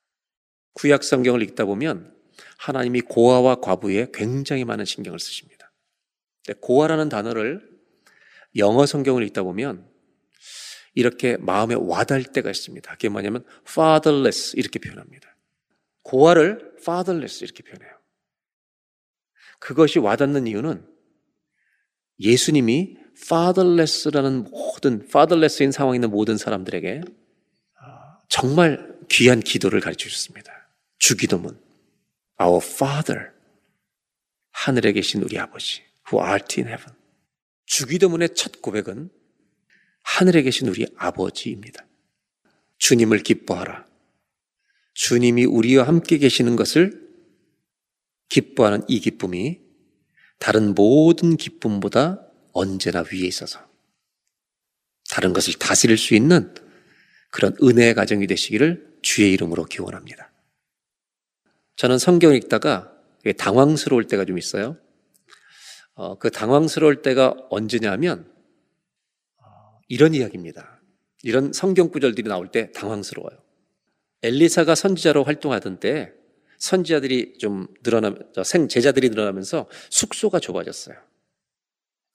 [0.74, 2.14] 구약 성경을 읽다 보면
[2.58, 5.72] 하나님이 고아와 과부에 굉장히 많은 신경을 쓰십니다.
[6.60, 7.66] 고아라는 단어를
[8.56, 9.88] 영어 성경을 읽다 보면
[10.94, 12.90] 이렇게 마음에 와닿을 때가 있습니다.
[12.92, 15.34] 그게 뭐냐면 fatherless 이렇게 표현합니다.
[16.02, 17.98] 고아를 fatherless 이렇게 표현해요.
[19.60, 20.86] 그것이 와닿는 이유는
[22.20, 27.02] 예수님이 fatherless라는 모든 fatherless인 상황에 있는 모든 사람들에게
[28.28, 30.68] 정말 귀한 기도를 가르쳐 주셨습니다.
[30.98, 31.58] 주기도문
[32.40, 33.30] Our Father
[34.50, 36.96] 하늘에 계신 우리 아버지 who art in heaven
[37.66, 39.10] 주기도문의 첫 고백은
[40.02, 41.86] 하늘에 계신 우리 아버지입니다.
[42.78, 43.86] 주님을 기뻐하라.
[44.94, 47.08] 주님이 우리와 함께 계시는 것을
[48.28, 49.60] 기뻐하는 이 기쁨이
[50.38, 53.60] 다른 모든 기쁨보다 언제나 위에 있어서
[55.10, 56.54] 다른 것을 다스릴 수 있는
[57.30, 60.30] 그런 은혜의 가정이 되시기를 주의 이름으로 기원합니다.
[61.76, 62.92] 저는 성경 읽다가
[63.36, 64.76] 당황스러울 때가 좀 있어요.
[65.94, 68.30] 어, 그 당황스러울 때가 언제냐면
[69.38, 70.80] 어, 이런 이야기입니다.
[71.22, 73.38] 이런 성경 구절들이 나올 때 당황스러워요.
[74.22, 76.12] 엘리사가 선지자로 활동하던 때
[76.58, 80.96] 선지자들이 좀 늘어나, 생 제자들이 늘어나면서 숙소가 좁아졌어요.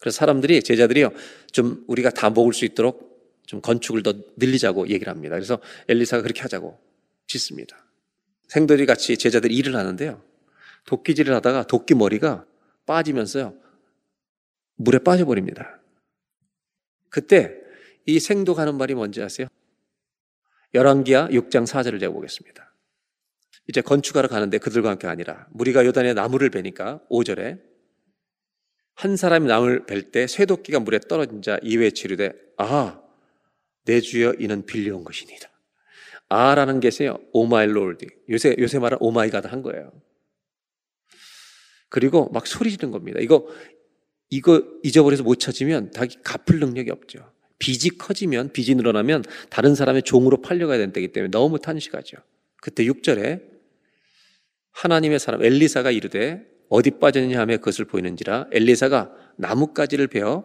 [0.04, 1.12] 그래서 사람들이 제자들이요
[1.54, 5.38] 좀 우리가 다 먹을 수 있도록 좀 건축을 더 늘리자고 얘기를 합니다.
[5.38, 6.78] 그래서 엘리사가 그렇게 하자고
[7.26, 7.86] 짓습니다.
[8.50, 10.22] 생들이 같이 제자들이 일을 하는데요.
[10.88, 12.46] 도끼질을 하다가 도끼 머리가
[12.86, 13.56] 빠지면서요
[14.76, 15.80] 물에 빠져버립니다.
[17.08, 17.56] 그때
[18.06, 19.48] 이 생도 가는 말이 뭔지 아세요?
[20.74, 22.74] 열왕기하 6장 4절을 제가 보겠습니다.
[23.70, 27.73] 이제 건축하러 가는데 그들과 함께 가니라 무리가 요단에 나무를 베니까 5절에
[28.95, 33.01] 한 사람이 나무를 벨때 쇠도끼가 물에 떨어진지라 이에 외쳐 이르되 아,
[33.86, 35.50] 내 주여 이는 빌려온 것이니이다.
[36.29, 37.17] 아라는 게세요.
[37.32, 38.06] Oh my Lord.
[38.29, 39.91] 요새 요새 말은 Oh my God 한 거예요.
[41.89, 43.19] 그리고 막 소리 지르는 겁니다.
[43.19, 43.47] 이거
[44.29, 47.32] 이거 잊어버려서 못 찾으면 자기 갚을 능력이 없죠.
[47.60, 52.17] 빚이 커지면 빚이 늘어나면 다른 사람의 종으로 팔려가야 된다기 때문에 너무 탄식하죠.
[52.58, 53.43] 그때 6절에
[54.71, 60.44] 하나님의 사람 엘리사가 이르되 어디 빠졌느냐 하며 그것을 보이는지라 엘리사가 나뭇가지를 베어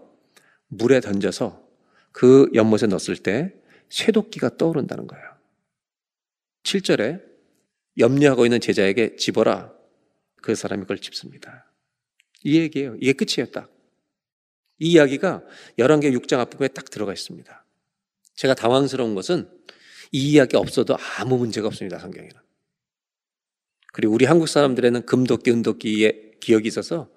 [0.66, 1.66] 물에 던져서
[2.12, 3.54] 그 연못에 넣었을 때
[3.88, 5.24] 쇠도끼가 떠오른다는 거예요.
[6.64, 7.22] 7절에
[7.96, 9.72] 염려하고 있는 제자에게 집어라.
[10.42, 11.72] 그 사람이 그걸 집습니다.
[12.44, 12.96] 이 얘기예요.
[13.00, 13.72] 이게 끝이에요, 딱.
[14.78, 15.42] 이 이야기가
[15.78, 17.64] 11개 6장 앞부분에 딱 들어가 있습니다.
[18.34, 19.48] 제가 당황스러운 것은
[20.12, 22.47] 이 이야기 없어도 아무 문제가 없습니다, 성경에는.
[23.92, 27.10] 그리고 우리 한국 사람들에는 금도끼, 은도끼의 기억이 있어서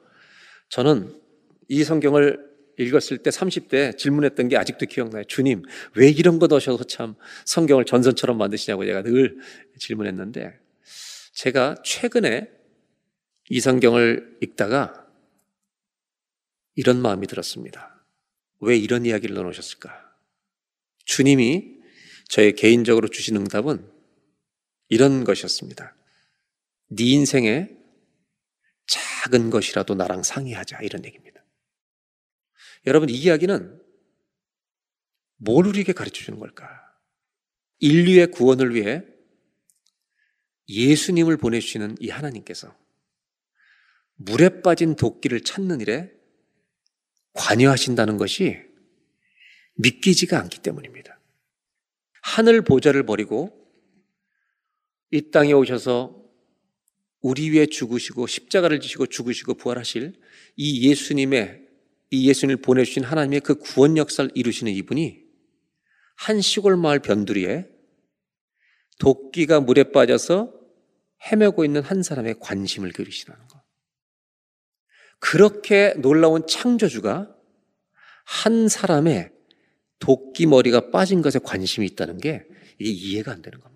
[0.69, 1.13] 저는
[1.67, 5.23] 이 성경을 읽었을 때 30대 질문했던 게 아직도 기억나요.
[5.25, 5.63] 주님,
[5.95, 9.37] 왜 이런 거 넣으셔서 참 성경을 전선처럼 만드시냐고 제가 늘
[9.77, 10.59] 질문했는데
[11.33, 12.49] 제가 최근에
[13.49, 15.05] 이 성경을 읽다가
[16.75, 18.03] 이런 마음이 들었습니다.
[18.61, 19.91] 왜 이런 이야기를 넣어놓으셨을까?
[21.05, 21.75] 주님이
[22.29, 23.85] 저의 개인적으로 주신 응답은
[24.87, 25.95] 이런 것이었습니다.
[26.93, 27.69] 네 인생에
[28.87, 31.43] 작은 것이라도 나랑 상의하자 이런 얘기입니다.
[32.85, 33.81] 여러분 이 이야기는
[35.37, 36.67] 뭘 우리에게 가르쳐 주는 걸까?
[37.79, 39.03] 인류의 구원을 위해
[40.67, 42.75] 예수님을 보내주시는 이 하나님께서
[44.15, 46.11] 물에 빠진 도끼를 찾는 일에
[47.33, 48.59] 관여하신다는 것이
[49.75, 51.19] 믿기지가 않기 때문입니다.
[52.21, 53.57] 하늘 보좌를 버리고
[55.09, 56.20] 이 땅에 오셔서
[57.21, 60.19] 우리 위해 죽으시고 십자가를 지시고 죽으시고 부활하실
[60.57, 61.61] 이 예수님의
[62.09, 65.21] 이 예수님을 보내주신 하나님의 그 구원 역사를 이루시는 이분이
[66.17, 67.67] 한 시골 마을 변두리에
[68.99, 70.53] 도끼가 물에 빠져서
[71.31, 73.61] 헤매고 있는 한 사람의 관심을 기울이시라는 것.
[75.19, 77.35] 그렇게 놀라운 창조주가
[78.25, 79.31] 한 사람의
[79.99, 82.43] 도끼 머리가 빠진 것에 관심이 있다는 게
[82.79, 83.70] 이게 이해가 안 되는 겁니다.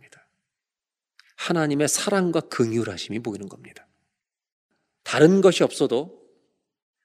[1.46, 3.88] 하나님의 사랑과 긍휼하심이 보이는 겁니다.
[5.04, 6.24] 다른 것이 없어도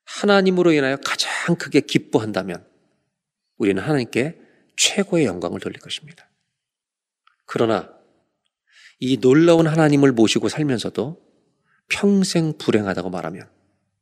[0.05, 2.67] 하나님으로 인하여 가장 크게 기뻐한다면
[3.59, 4.41] 우리는 하나님께
[4.77, 6.29] 최고의 영광을 돌릴 것입니다.
[7.45, 7.93] 그러나
[8.99, 11.21] 이 놀라운 하나님을 모시고 살면서도
[11.89, 13.49] 평생 불행하다고 말하면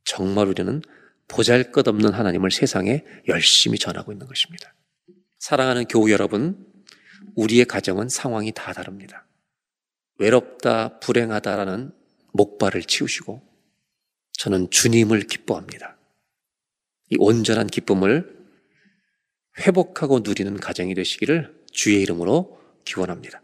[0.04, 0.82] 정말 우리는
[1.26, 4.74] 보잘 것 없는 하나님을 세상에 열심히 전하고 있는 것입니다.
[5.38, 6.66] 사랑하는 교우 여러분,
[7.34, 9.27] 우리의 가정은 상황이 다 다릅니다.
[10.18, 11.92] 외롭다, 불행하다라는
[12.32, 13.42] 목발을 치우시고
[14.32, 15.96] 저는 주님을 기뻐합니다.
[17.10, 18.36] 이 온전한 기쁨을
[19.60, 23.42] 회복하고 누리는 가정이 되시기를 주의 이름으로 기원합니다.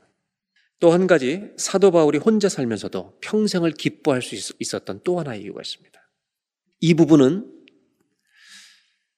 [0.81, 6.11] 또 한 가지 사도 바울이 혼자 살면서도 평생을 기뻐할 수 있었던 또 하나의 이유가 있습니다.
[6.81, 7.51] 이 부분은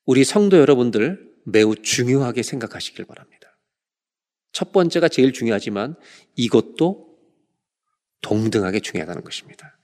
[0.05, 3.59] 우리 성도 여러분들 매우 중요하게 생각하시길 바랍니다.
[4.53, 5.97] 첫 번째가 제일 중요하지만
[6.37, 7.06] 이것도
[8.27, 9.79] 동등하게 중요하다는 것입니다.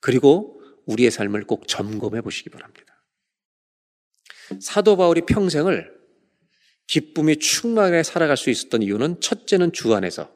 [0.00, 3.02] 그리고 우리의 삶을 꼭 점검해 보시기 바랍니다.
[4.60, 5.96] 사도 바울이 평생을
[6.86, 10.30] 기쁨이 충만하게 살아갈 수 있었던 이유는 첫째는 주 안에서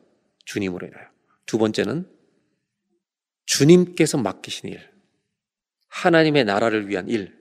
[0.46, 1.06] 주님으로 인하여.
[1.44, 2.10] 두 번째는
[3.44, 4.90] 주님께서 맡기신 일,
[5.88, 7.38] 하나님의 나라를 위한 일,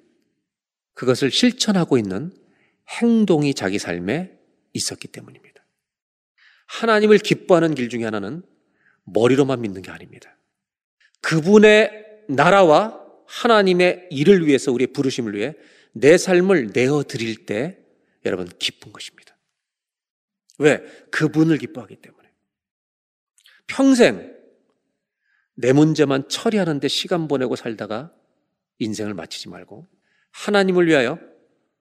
[0.94, 2.34] 그것을 실천하고 있는
[3.02, 4.38] 행동이 자기 삶에
[4.74, 5.66] 있었기 때문입니다.
[6.68, 8.44] 하나님을 기뻐하는 길 중에 하나는
[9.14, 10.38] 머리로만 믿는 게 아닙니다.
[11.22, 15.54] 그분의 나라와 하나님의 일을 위해서 우리의 부르심을 위해
[15.92, 17.80] 내 삶을 내어 드릴 때
[18.26, 19.38] 여러분 기쁜 것입니다.
[20.58, 20.80] 왜?
[21.12, 22.30] 그분을 기뻐하기 때문에.
[23.68, 24.36] 평생
[25.56, 28.14] 내 문제만 처리하는데 시간 보내고 살다가
[28.80, 29.88] 인생을 마치지 말고
[30.32, 31.20] 하나님을 위하여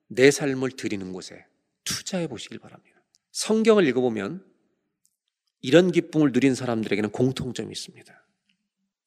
[0.07, 1.45] 내 삶을 드리는 곳에
[1.83, 3.01] 투자해 보시길 바랍니다.
[3.31, 4.45] 성경을 읽어보면
[5.61, 8.25] 이런 기쁨을 누린 사람들에게는 공통점이 있습니다.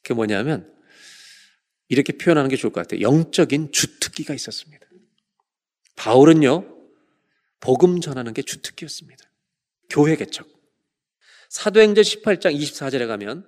[0.02, 0.72] 그게 뭐냐면
[1.88, 3.00] 이렇게 표현하는 게 좋을 것 같아요.
[3.00, 4.86] 영적인 주특기가 있었습니다.
[5.96, 6.66] 바울은요,
[7.60, 9.24] 복음 전하는 게 주특기였습니다.
[9.88, 10.48] 교회 개척.
[11.48, 13.46] 사도행전 18장 24절에 가면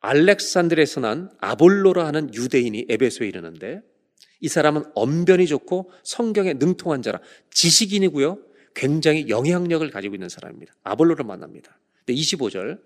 [0.00, 3.80] 알렉산드에서 난 아볼로라 하는 유대인이 에베소에 이르는데
[4.40, 8.38] 이 사람은 언변이 좋고 성경에 능통한 자라 지식인이고요.
[8.74, 10.74] 굉장히 영향력을 가지고 있는 사람입니다.
[10.82, 11.78] 아볼로를 만납니다.
[12.04, 12.82] 근데 25절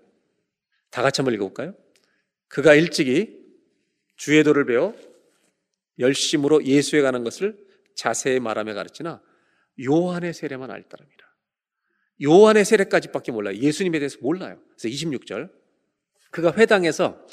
[0.89, 1.75] 다 같이 한번 읽어볼까요?
[2.47, 3.45] 그가 일찍이
[4.15, 4.95] 주의 도를 배워
[5.99, 7.57] 열심으로 예수에 가는 것을
[7.95, 9.21] 자세히 말하며 가르치나
[9.83, 11.35] 요한의 세례만 알 따릅니다.
[12.23, 13.55] 요한의 세례까지밖에 몰라요.
[13.57, 14.59] 예수님에 대해서 몰라요.
[14.75, 15.51] 그래서 26절
[16.31, 17.23] 그가 회당에서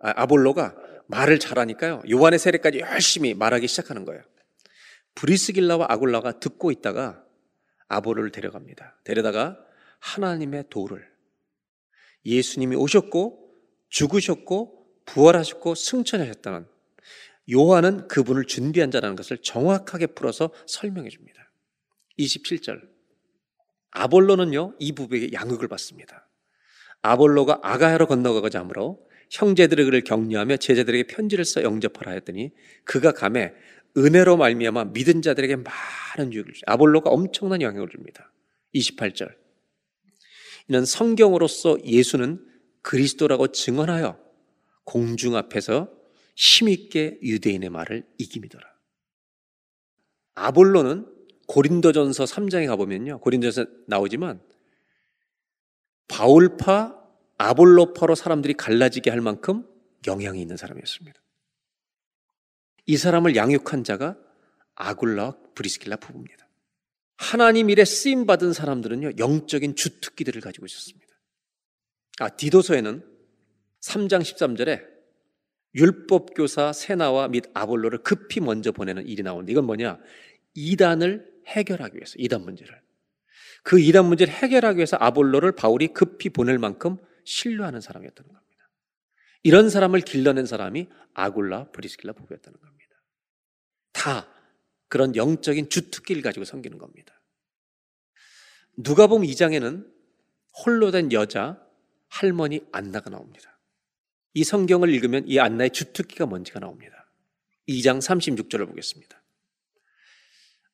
[0.00, 2.02] 아, 아볼로가 말을 잘하니까요.
[2.10, 4.22] 요한의 세례까지 열심히 말하기 시작하는 거예요.
[5.14, 7.24] 브리스길라와 아골라가 듣고 있다가
[7.88, 8.98] 아볼로를 데려갑니다.
[9.04, 9.58] 데려다가
[10.02, 11.08] 하나님의 도를
[12.26, 13.38] 예수님이 오셨고
[13.88, 16.66] 죽으셨고 부활하셨고 승천하셨다는
[17.52, 21.50] 요한은 그분을 준비한 자라는 것을 정확하게 풀어서 설명해 줍니다.
[22.18, 22.80] 27절.
[23.90, 26.28] 아볼로는요, 이 부부에게 양육을 받습니다.
[27.02, 32.52] 아볼로가 아가야로 건너가고자 하므로 형제들의 그를 격려하며 제자들에게 편지를 써 영접하라 했더니
[32.84, 33.52] 그가 감에
[33.96, 36.72] 은혜로 말미암아 믿은 자들에게 많은 유익을 줍니다.
[36.72, 38.32] 아볼로가 엄청난 영향을 줍니다.
[38.74, 39.41] 28절.
[40.68, 42.44] 이는 성경으로서 예수는
[42.82, 44.18] 그리스도라고 증언하여
[44.84, 45.88] 공중 앞에서
[46.34, 48.66] 힘있게 유대인의 말을 이깁니더라.
[50.34, 51.06] 아볼로는
[51.46, 53.20] 고린도전서 3장에 가보면요.
[53.20, 54.40] 고린도전서 나오지만
[56.08, 56.98] 바울파,
[57.38, 59.66] 아볼로파로 사람들이 갈라지게 할 만큼
[60.06, 61.20] 영향이 있는 사람이었습니다.
[62.86, 64.16] 이 사람을 양육한 자가
[64.74, 66.41] 아굴라와 브리스길라 부부입니다.
[67.22, 71.06] 하나님 일에 쓰임 받은 사람들은요, 영적인 주특기들을 가지고 있었습니다.
[72.18, 73.06] 아, 디도서에는
[73.80, 74.84] 3장 13절에
[75.74, 79.98] 율법 교사 세나와 및 아볼로를 급히 먼저 보내는 일이 나오는데 이건 뭐냐?
[80.54, 82.82] 이단을 해결하기 위해서, 이단 문제를.
[83.62, 88.70] 그 이단 문제를 해결하기 위해서 아볼로를 바울이 급히 보낼 만큼 신뢰하는 사람이었다는 겁니다.
[89.44, 92.96] 이런 사람을 길러낸 사람이 아굴라 브리스길라 부부였다는 겁니다.
[93.92, 94.28] 다
[94.92, 97.18] 그런 영적인 주특기를 가지고 섬기는 겁니다.
[98.76, 99.90] 누가 보면 2장에는
[100.52, 101.66] 홀로 된 여자
[102.08, 103.58] 할머니 안나가 나옵니다.
[104.34, 107.10] 이 성경을 읽으면 이 안나의 주특기가 뭔지가 나옵니다.
[107.70, 109.22] 2장 36절을 보겠습니다.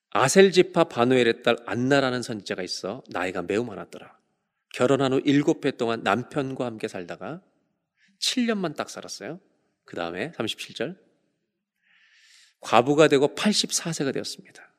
[0.09, 4.19] 아셀지파 바누엘의 딸 안나라는 선지자가 있어 나이가 매우 많았더라.
[4.73, 7.41] 결혼한 후 일곱 해 동안 남편과 함께 살다가
[8.19, 9.39] 7년만 딱 살았어요.
[9.85, 11.08] 그 다음에 37절.
[12.61, 14.73] 과부가 되고 84세가 되었습니다.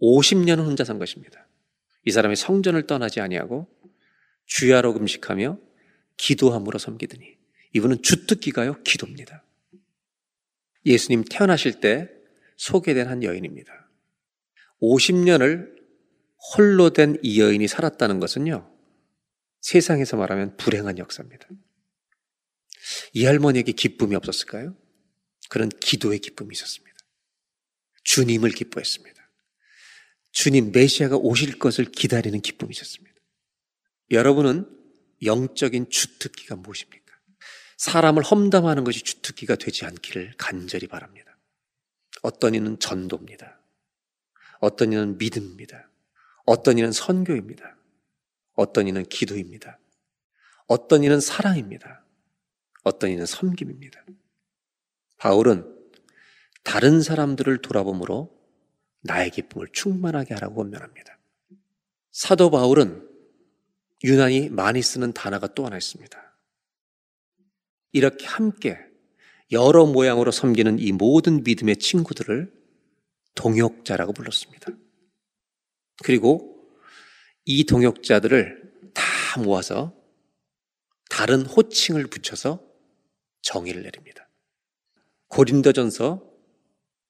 [0.00, 1.46] 50년은 혼자 산 것입니다.
[2.04, 3.68] 이 사람이 성전을 떠나지 아니하고
[4.46, 5.58] 주야로 금식하며
[6.16, 7.36] 기도함으로 섬기더니
[7.74, 9.42] 이분은 주특기가요 기도입니다.
[10.86, 12.10] 예수님 태어나실 때
[12.56, 13.88] 소개된 한 여인입니다.
[14.82, 15.74] 50년을
[16.56, 18.70] 홀로 된 이 여인이 살았다는 것은요
[19.62, 21.48] 세상에서 말하면 불행한 역사입니다.
[23.14, 24.76] 이 할머니에게 기쁨이 없었을까요?
[25.48, 26.83] 그런 기도의 기쁨이 있었습니다.
[28.04, 29.14] 주님을 기뻐했습니다.
[30.30, 33.14] 주님 메시아가 오실 것을 기다리는 기쁨이 있었습니다.
[34.10, 34.68] 여러분은
[35.22, 37.04] 영적인 주특기가 무엇입니까?
[37.78, 41.36] 사람을 험담하는 것이 주특기가 되지 않기를 간절히 바랍니다.
[42.22, 43.60] 어떤 이는 전도입니다.
[44.60, 45.90] 어떤 이는 믿음입니다.
[46.46, 47.76] 어떤 이는 선교입니다.
[48.54, 49.78] 어떤 이는 기도입니다.
[50.66, 52.04] 어떤 이는 사랑입니다.
[52.82, 54.04] 어떤 이는 섬김입니다.
[55.16, 55.73] 바울은
[56.64, 58.36] 다른 사람들을 돌아봄으로
[59.02, 61.18] 나의 기쁨을 충만하게 하라고 권면합니다.
[62.10, 63.08] 사도 바울은
[64.02, 66.36] 유난히 많이 쓰는 단어가 또 하나 있습니다.
[67.92, 68.78] 이렇게 함께
[69.52, 72.52] 여러 모양으로 섬기는 이 모든 믿음의 친구들을
[73.34, 74.72] 동역자라고 불렀습니다.
[76.02, 76.68] 그리고
[77.44, 79.94] 이 동역자들을 다 모아서
[81.10, 82.60] 다른 호칭을 붙여서
[83.42, 84.28] 정의를 내립니다.
[85.28, 86.33] 고린도전서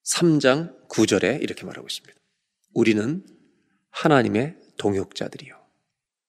[0.05, 2.15] 3장 9절에 이렇게 말하고 있습니다.
[2.75, 3.27] 우리는
[3.91, 5.65] 하나님의 동역자들이요.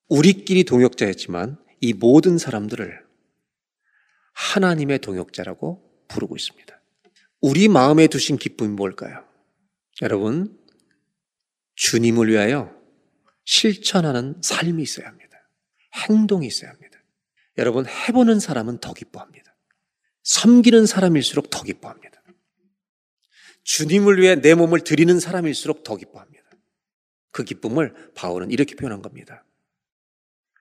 [0.08, 3.06] 우리끼리 동역자였지만 이 모든 사람들을
[4.34, 6.82] 하나님의 동역자라고 부르고 있습니다.
[7.42, 9.26] 우리 마음에 두신 기쁨이 뭘까요?
[10.02, 10.60] 여러분,
[11.76, 12.74] 주님을 위하여
[13.46, 15.50] 실천하는 삶이 있어야 합니다.
[15.94, 17.00] 행동이 있어야 합니다.
[17.58, 19.56] 여러분, 해보는 사람은 더 기뻐합니다.
[20.24, 22.15] 섬기는 사람일수록 더 기뻐합니다.
[23.66, 26.46] 주님을 위해 내 몸을 드리는 사람일수록 더 기뻐합니다.
[27.32, 29.44] 그 기쁨을 바울은 이렇게 표현한 겁니다.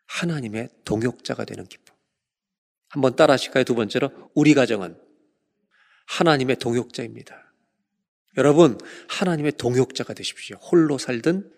[0.07, 1.95] 하나님의 동역자가 되는 기쁨.
[2.89, 3.65] 한번 따라 하실까요?
[3.65, 4.99] 두 번째로, 우리 가정은
[6.07, 7.53] 하나님의 동역자입니다.
[8.39, 8.79] 여러분,
[9.09, 10.57] 하나님의 동역자가 되십시오.
[10.57, 11.53] 홀로 살든,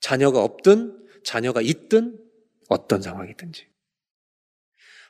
[0.00, 2.18] 자녀가 없든, 자녀가 있든,
[2.68, 3.68] 어떤 상황이든지.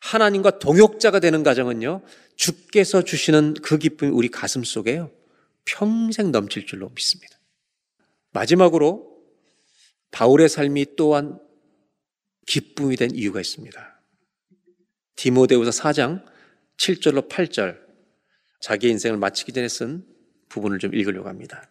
[0.01, 2.03] 하나님과 동역자가 되는 가정은요,
[2.37, 5.11] 주께서 주시는 그 기쁨이 우리 가슴 속에요,
[5.65, 7.39] 평생 넘칠 줄로 믿습니다.
[8.33, 9.09] 마지막으로,
[10.11, 11.39] 바울의 삶이 또한
[12.47, 14.03] 기쁨이 된 이유가 있습니다.
[15.17, 16.25] 디모데우서 4장
[16.79, 17.79] 7절로 8절,
[18.61, 20.07] 자기 인생을 마치기 전에 쓴
[20.49, 21.71] 부분을 좀 읽으려고 합니다.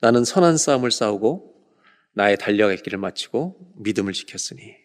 [0.00, 1.54] 나는 선한 싸움을 싸우고
[2.12, 4.76] 나의 달려갈 길을 마치고 믿음을 지켰으니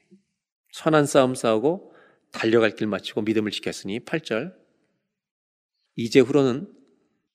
[0.71, 1.93] 선한 싸움 싸우고
[2.31, 4.55] 달려갈 길 마치고 믿음을 지켰으니 8절
[5.95, 6.71] 이제 후로는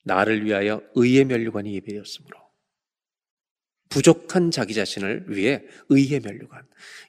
[0.05, 2.39] 나를 위하여 의의 면류관이 예배되었으므로
[3.91, 6.63] 부족한 자기 자신을 위해 의의 면류관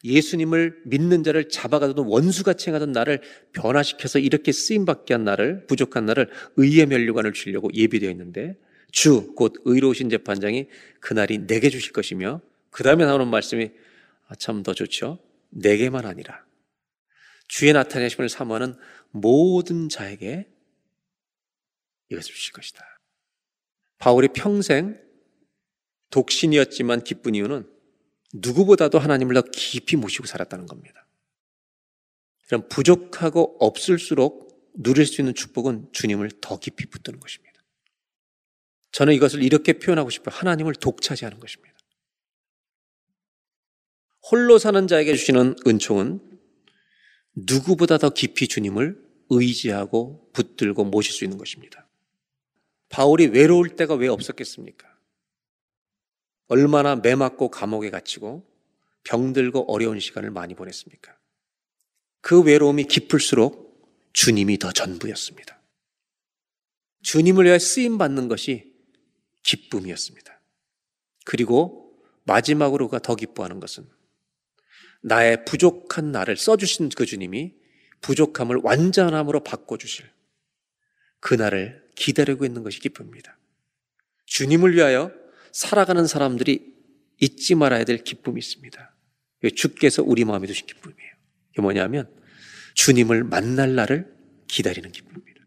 [0.03, 3.21] 예수님을 믿는 자를 잡아가던 원수같이 행하던 나를
[3.53, 8.55] 변화시켜서 이렇게 쓰임받게 한 나를 부족한 나를 의의 면류관을 주려고 예비되어 있는데
[8.91, 10.67] 주 곧 의로우신 재판장이
[10.99, 13.71] 그날이 내게 주실 것이며 그 다음에 나오는 말씀이
[14.27, 15.19] 아, 참 더 좋죠.
[15.49, 16.45] 내게만 아니라
[17.47, 18.75] 주의 나타내심을 사모하는
[19.11, 20.47] 모든 자에게
[22.09, 22.83] 이것을 주실 것이다.
[23.97, 24.99] 바울이 평생
[26.11, 27.69] 독신이었지만 기쁜 이유는
[28.33, 31.07] 누구보다도 하나님을 더 깊이 모시고 살았다는 겁니다.
[32.47, 37.61] 그럼 부족하고 없을수록 누릴 수 있는 축복은 주님을 더 깊이 붙드는 것입니다.
[38.91, 40.35] 저는 이것을 이렇게 표현하고 싶어요.
[40.35, 41.75] 하나님을 독차지하는 것입니다.
[44.31, 46.39] 홀로 사는 자에게 주시는 은총은
[47.35, 51.84] 누구보다 더 깊이 주님을 의지하고 붙들고 모실 수 있는 것입니다.
[52.89, 54.87] 바울이 외로울 때가 왜 없었겠습니까?
[56.47, 58.45] 얼마나 매맞고 감옥에 갇히고
[59.03, 61.15] 병들고 어려운 시간을 많이 보냈습니까?
[62.21, 63.65] 그 외로움이 깊을수록
[64.13, 65.61] 주님이 더 전부였습니다.
[67.03, 68.73] 주님을 위해 쓰임 받는 것이
[69.43, 70.41] 기쁨이었습니다.
[71.23, 73.87] 그리고 마지막으로 그가 더 기뻐하는 것은
[75.01, 77.53] 나의 부족한 나를 써주신 그 주님이
[78.01, 80.09] 부족함을 완전함으로 바꿔주실
[81.19, 83.37] 그날을 기다리고 있는 것이 기쁨입니다.
[84.25, 85.11] 주님을 위하여
[85.51, 86.73] 살아가는 사람들이
[87.21, 88.95] 잊지 말아야 될 기쁨이 있습니다.
[89.55, 91.11] 주께서 우리 마음에 두신 기쁨이에요.
[91.51, 92.11] 이게 뭐냐면
[92.73, 94.13] 주님을 만날 날을
[94.47, 95.45] 기다리는 기쁨입니다.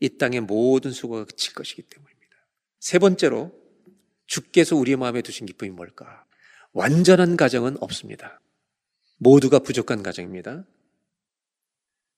[0.00, 2.36] 이 땅의 모든 수고가 그칠 것이기 때문입니다.
[2.80, 3.52] 세 번째로
[4.26, 6.24] 주께서 우리 마음에 두신 기쁨이 뭘까?
[6.72, 8.40] 완전한 가정은 없습니다.
[9.18, 10.64] 모두가 부족한 가정입니다.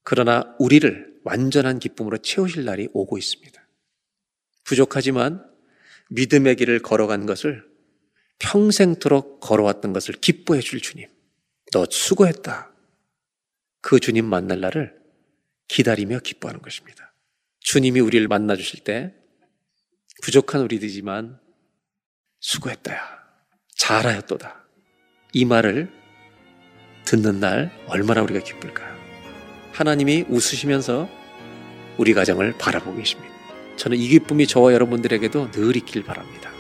[0.05, 3.64] 그러나 우리를 완전한 기쁨으로 채우실 날이 오고 있습니다.
[4.65, 5.45] 부족하지만
[6.11, 7.65] 믿음의 길을 걸어간 것을
[8.39, 11.09] 평생토록 걸어왔던 것을 기뻐해 줄 주님.
[11.73, 12.73] 너 수고했다.
[13.81, 14.95] 그 주님 만날 날을
[15.69, 17.15] 기다리며 기뻐하는 것입니다.
[17.61, 19.15] 주님이 우리를 만나 주실 때
[20.23, 21.39] 부족한 우리들이지만
[22.41, 23.25] 수고했다야.
[23.77, 24.65] 잘하였도다.
[25.33, 25.91] 이 말을
[27.07, 28.95] 듣는 날 얼마나 우리가 기쁠까요?
[29.73, 31.09] 하나님이 웃으시면서
[31.99, 33.34] 우리 가정을 바라보고 계십니다.
[33.77, 36.54] 저는 이 기쁨이 저와 여러분들에게도 늘 있길 바랍니다.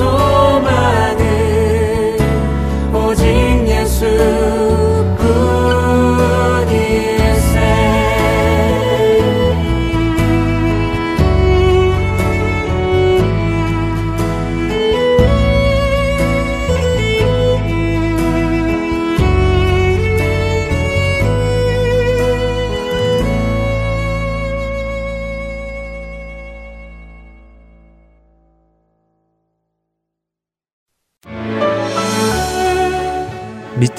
[0.00, 0.31] 나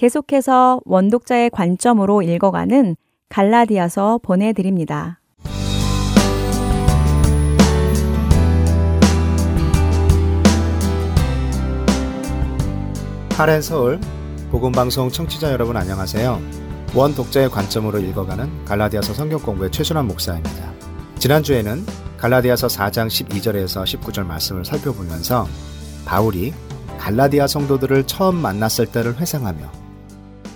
[0.00, 2.96] 계속해서 원독자의 관점으로 읽어가는
[3.28, 5.20] 갈라디아서 보내드립니다.
[13.36, 14.00] 하렌 서울
[14.50, 16.40] 복음방송 청취자 여러분 안녕하세요.
[16.94, 20.72] 원 독자의 관점으로 읽어가는 갈라디아서 성경 공부의 최순환 목사입니다.
[21.18, 21.84] 지난주에는
[22.16, 25.46] 갈라디아서 4장 12절에서 19절 말씀을 살펴보면서
[26.06, 26.54] 바울이
[26.98, 29.79] 갈라디아 성도들을 처음 만났을 때를 회상하며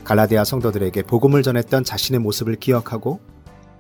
[0.05, 3.21] 갈라디아 성도들에게 복음을 전했던 자신의 모습을 기억하고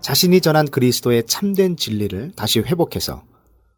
[0.00, 3.22] 자신이 전한 그리스도의 참된 진리를 다시 회복해서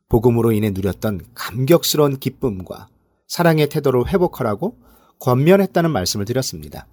[0.09, 2.89] 복음으로 인해 누렸던 감격스러운 기쁨과
[3.27, 4.77] 사랑의 태도를 회복하라고
[5.19, 6.87] 권면했다는 말씀을 드렸습니다.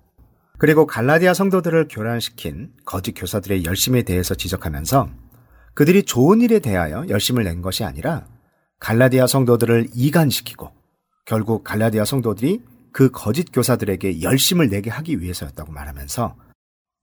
[0.57, 5.09] 그리고 갈라디아 성도들을 교란시킨 거짓 교사들의 열심에 대해서 지적하면서
[5.75, 8.25] 그들이 좋은 일에 대하여 열심을 낸 것이 아니라
[8.79, 10.71] 갈라디아 성도들을 이간시키고
[11.25, 12.61] 결국 갈라디아 성도들이
[12.93, 16.35] 그 거짓 교사들에게 열심을 내게 하기 위해서였다고 말하면서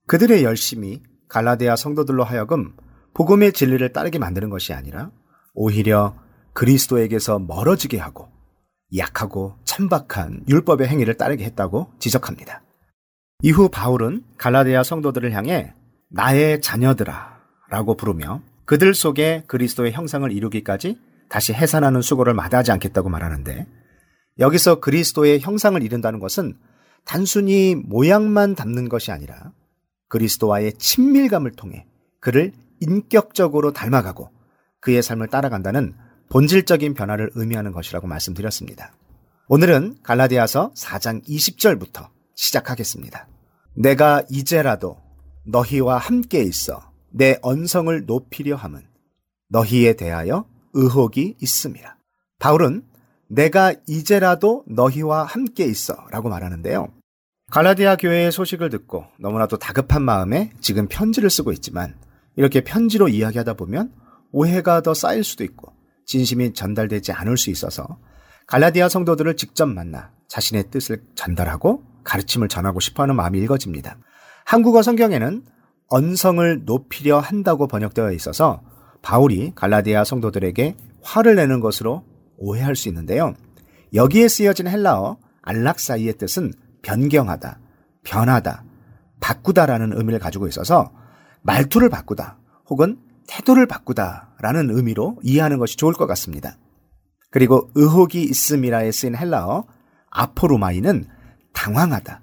[0.07, 2.75] 그들의 열심이 갈라디아 성도들로 하여금
[3.13, 5.11] 복음의 진리를 따르게 만드는 것이 아니라
[5.53, 6.15] 오히려
[6.53, 8.29] 그리스도에게서 멀어지게 하고
[8.95, 12.63] 약하고 천박한 율법의 행위를 따르게 했다고 지적합니다.
[13.43, 15.73] 이후 바울은 갈라디아 성도들을 향해
[16.09, 17.39] 나의 자녀들아
[17.69, 23.67] 라고 부르며 그들 속에 그리스도의 형상을 이루기까지 다시 해산하는 수고를 마다하지 않겠다고 말하는데
[24.41, 26.57] 여기서 그리스도의 형상을 이룬다는 것은
[27.05, 29.53] 단순히 모양만 담는 것이 아니라
[30.09, 31.85] 그리스도와의 친밀감을 통해
[32.19, 34.29] 그를 인격적으로 닮아가고
[34.79, 35.95] 그의 삶을 따라간다는
[36.29, 38.93] 본질적인 변화를 의미하는 것이라고 말씀드렸습니다.
[39.47, 43.27] 오늘은 갈라디아서 4장 20절부터 시작하겠습니다.
[43.75, 44.97] 내가 이제라도
[45.45, 48.81] 너희와 함께 있어 내 언성을 높이려 함은
[49.49, 51.95] 너희에 대하여 의혹이 있음이라.
[52.39, 52.83] 바울은
[53.31, 56.89] 내가 이제라도 너희와 함께 있어 라고 말하는데요.
[57.49, 61.95] 갈라디아 교회의 소식을 듣고 너무나도 다급한 마음에 지금 편지를 쓰고 있지만
[62.35, 63.91] 이렇게 편지로 이야기하다 보면
[64.31, 65.73] 오해가 더 쌓일 수도 있고
[66.05, 67.99] 진심이 전달되지 않을 수 있어서
[68.47, 73.97] 갈라디아 성도들을 직접 만나 자신의 뜻을 전달하고 가르침을 전하고 싶어 하는 마음이 읽어집니다.
[74.45, 75.43] 한국어 성경에는
[75.87, 78.61] 언성을 높이려 한다고 번역되어 있어서
[79.01, 82.10] 바울이 갈라디아 성도들에게 화를 내는 것으로
[82.41, 83.33] 오해할 수 있는데요.
[83.93, 87.59] 여기에 쓰여진 헬라어 안락사이의 뜻은 변경하다,
[88.03, 88.63] 변하다,
[89.19, 90.91] 바꾸다라는 의미를 가지고 있어서
[91.43, 92.39] 말투를 바꾸다
[92.69, 96.57] 혹은 태도를 바꾸다라는 의미로 이해하는 것이 좋을 것 같습니다.
[97.29, 99.65] 그리고 의혹이 있음이라에 쓰인 헬라어
[100.09, 101.05] 아포로마이는
[101.53, 102.21] 당황하다,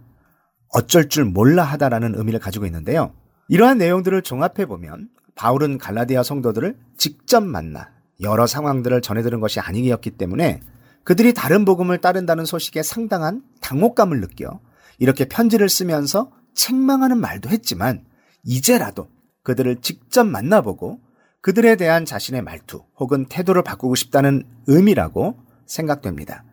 [0.70, 3.14] 어쩔 줄 몰라 하다라는 의미를 가지고 있는데요.
[3.48, 7.88] 이러한 내용들을 종합해 보면 바울은 갈라디아 성도들을 직접 만나
[8.20, 10.60] 여러 상황들을 전해들은 것이 아니었기 때문에
[11.04, 14.60] 그들이 다른 복음을 따른다는 소식에 상당한 당혹감을 느껴
[14.98, 18.04] 이렇게 편지를 쓰면서 책망하는 말도 했지만
[18.42, 19.08] 이제라도
[19.42, 21.00] 그들을 직접 만나보고
[21.40, 26.44] 그들에 대한 자신의 말투 혹은 태도를 바꾸고 싶다는 의미라고 생각됩니다.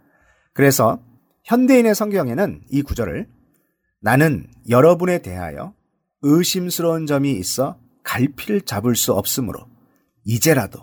[0.54, 1.02] 그래서
[1.44, 3.28] 현대인의 성경에는 이 구절을
[4.00, 5.74] 나는 여러분에 대하여
[6.22, 9.68] 의심스러운 점이 있어 갈피를 잡을 수 없으므로
[10.24, 10.80] 이제라도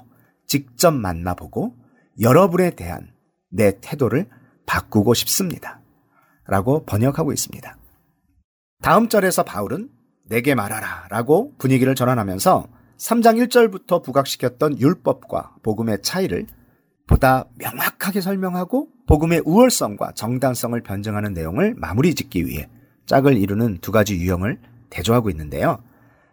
[0.52, 1.74] 직접 만나보고
[2.20, 3.08] 여러분에 대한
[3.50, 4.28] 내 태도를
[4.66, 5.80] 바꾸고 싶습니다.
[6.46, 7.74] 라고 번역하고 있습니다.
[8.82, 9.88] 다음 절에서 바울은
[10.28, 16.46] 내게 말하라 라고 분위기를 전환하면서 3장 1절부터 부각시켰던 율법과 복음의 차이를
[17.06, 22.68] 보다 명확하게 설명하고 복음의 우월성과 정당성을 변증하는 내용을 마무리 짓기 위해
[23.06, 25.82] 짝을 이루는 두 가지 유형을 대조하고 있는데요.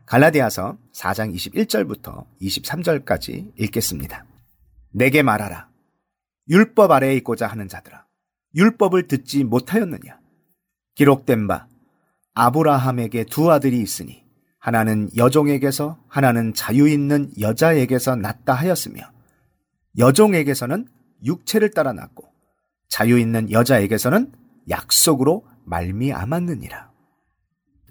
[0.09, 4.25] 갈라디아서 4장 21절부터 23절까지 읽겠습니다.
[4.91, 5.69] 내게 말하라.
[6.49, 8.07] 율법 아래에 있고자 하는 자들아.
[8.55, 10.19] 율법을 듣지 못하였느냐?
[10.95, 11.67] 기록된 바
[12.33, 14.25] 아브라함에게 두 아들이 있으니
[14.57, 19.03] 하나는 여종에게서 하나는 자유 있는 여자에게서 낳다 하였으며
[19.99, 20.87] 여종에게서는
[21.23, 22.27] 육체를 따라 낳고
[22.87, 24.31] 자유 있는 여자에게서는
[24.69, 26.89] 약속으로 말미암았느니라.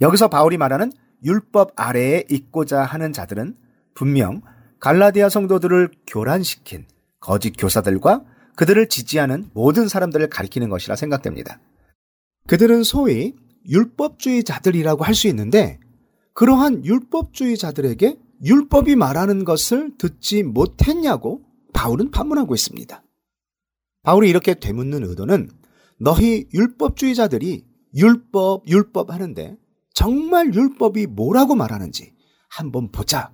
[0.00, 0.90] 여기서 바울이 말하는
[1.24, 3.56] 율법 아래에 있고자 하는 자들은
[3.94, 4.42] 분명
[4.80, 6.86] 갈라디아 성도들을 교란시킨
[7.20, 8.24] 거짓 교사들과
[8.56, 11.60] 그들을 지지하는 모든 사람들을 가리키는 것이라 생각됩니다.
[12.46, 13.34] 그들은 소위
[13.68, 15.78] 율법주의자들이라고 할 수 있는데
[16.32, 21.42] 그러한 율법주의자들에게 율법이 말하는 것을 듣지 못했냐고
[21.72, 23.02] 바울은 반문하고 있습니다.
[24.04, 25.50] 바울이 이렇게 되묻는 의도는
[26.00, 27.64] 너희 율법주의자들이
[27.94, 29.56] 율법, 율법 하는데
[29.98, 32.14] 정말 율법이 뭐라고 말하는지
[32.48, 33.32] 한번 보자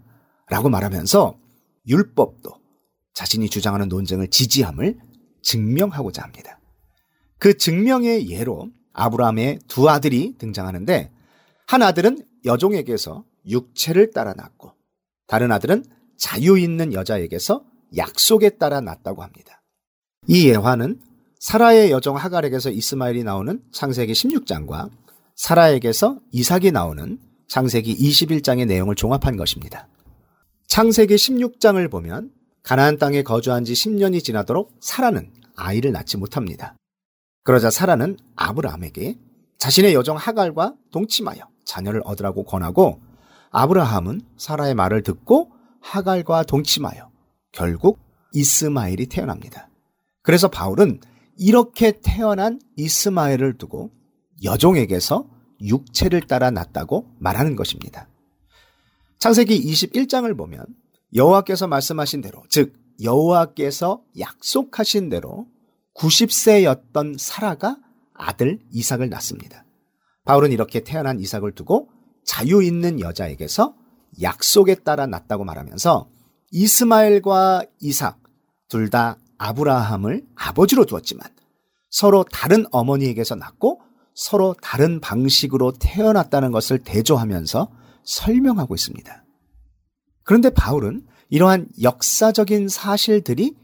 [0.48, 1.38] 라고 말하면서
[1.86, 2.54] 율법도
[3.12, 4.98] 자신이 주장하는 논쟁을 지지함을
[5.42, 6.58] 증명하고자 합니다.
[7.38, 11.12] 그 증명의 예로 아브라함의 두 아들이 등장하는데
[11.66, 14.72] 한 아들은 여종에게서 육체를 따라 낳고
[15.26, 15.84] 다른 아들은
[16.16, 17.62] 자유 있는 여자에게서
[17.94, 19.62] 약속에 따라 낳았다고 합니다.
[20.28, 20.98] 이 예화는
[21.40, 25.03] 사라의 여종 하갈에게서 이스마엘이 나오는 창세기 16장과
[25.34, 27.18] 사라에게서 이삭이 나오는
[27.48, 29.88] 창세기 21장의 내용을 종합한 것입니다.
[30.66, 32.30] 창세기 16장을 보면
[32.62, 36.76] 가나안 땅에 거주한 지 10년이 지나도록 사라는 아이를 낳지 못합니다.
[37.42, 39.18] 그러자 사라는 아브라함에게
[39.58, 43.00] 자신의 여종 하갈과 동침하여 자녀를 얻으라고 권하고
[43.50, 47.10] 아브라함은 사라의 말을 듣고 하갈과 동침하여
[47.52, 47.98] 결국
[48.32, 49.68] 이스마엘이 태어납니다.
[50.22, 51.00] 그래서 바울은
[51.36, 53.90] 이렇게 태어난 이스마엘을 두고
[54.42, 55.28] 여종에게서
[55.60, 58.08] 육체를 따라 낳았다고 말하는 것입니다.
[59.18, 60.66] 창세기 21장을 보면
[61.14, 65.46] 여호와께서 말씀하신 대로 즉 여호와께서 약속하신 대로
[65.96, 67.78] 90세였던 사라가
[68.12, 69.64] 아들 이삭을 낳습니다.
[70.24, 71.88] 바울은 이렇게 태어난 이삭을 두고
[72.24, 73.74] 자유 있는 여자에게서
[74.22, 76.08] 약속에 따라 낳았다고 말하면서
[76.50, 78.22] 이스마엘과 이삭
[78.68, 81.28] 둘 다 아브라함을 아버지로 두었지만
[81.90, 83.80] 서로 다른 어머니에게서 낳고
[84.14, 87.70] 서로 다른 방식으로 태어났다는 것을 대조하면서
[88.04, 89.24] 설명하고 있습니다.
[90.22, 93.54] 그런데 바울은 이러한 역사적인 사실들이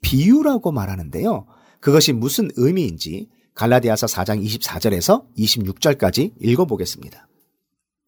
[0.00, 1.46] 비유라고 말하는데요.
[1.80, 7.28] 그것이 무슨 의미인지 갈라디아서 4장 24절에서 26절까지 읽어보겠습니다.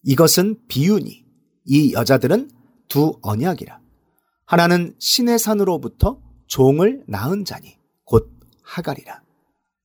[0.05, 1.24] 이것은 비유니
[1.66, 2.51] 이 여자들은
[2.88, 3.80] 두 언약이라.
[4.46, 8.30] 하나는 신의 산으로부터 종을 낳은 자니 곧
[8.62, 9.22] 하갈이라.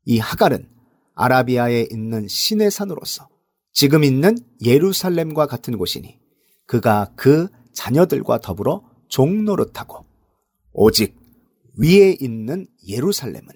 [0.05, 0.69] 이 하갈은
[1.15, 3.27] 아라비아에 있는 신의 산으로서
[3.71, 6.19] 지금 있는 예루살렘과 같은 곳이니
[6.65, 10.05] 그가 그 자녀들과 더불어 종노릇하고
[10.73, 11.15] 오직
[11.77, 13.47] 위에 있는 예루살렘은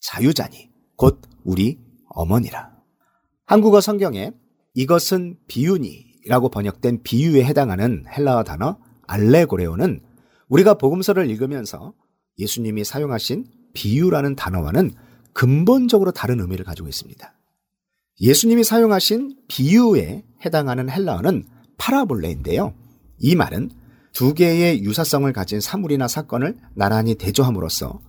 [0.00, 2.70] 자유자니 곧 우리 어머니라.
[3.46, 4.32] 한국어 성경에
[4.74, 10.00] 이것은 비유니라고 번역된 비유에 해당하는 헬라어 단어 알레고레오는
[10.48, 11.94] 우리가 복음서를 읽으면서
[12.38, 14.92] 예수님이 사용하신 비유라는 단어와는
[15.40, 17.32] 근본적으로 다른 의미를 가지고 있습니다.
[18.20, 21.44] 예수님이 사용하신 비유에 해당하는 헬라어는
[21.78, 22.74] 파라볼레인데요.
[23.16, 23.70] 이 말은
[24.12, 28.02] 두 개의 유사성을 가진 사물이나 사건을 나란히 대조함으로써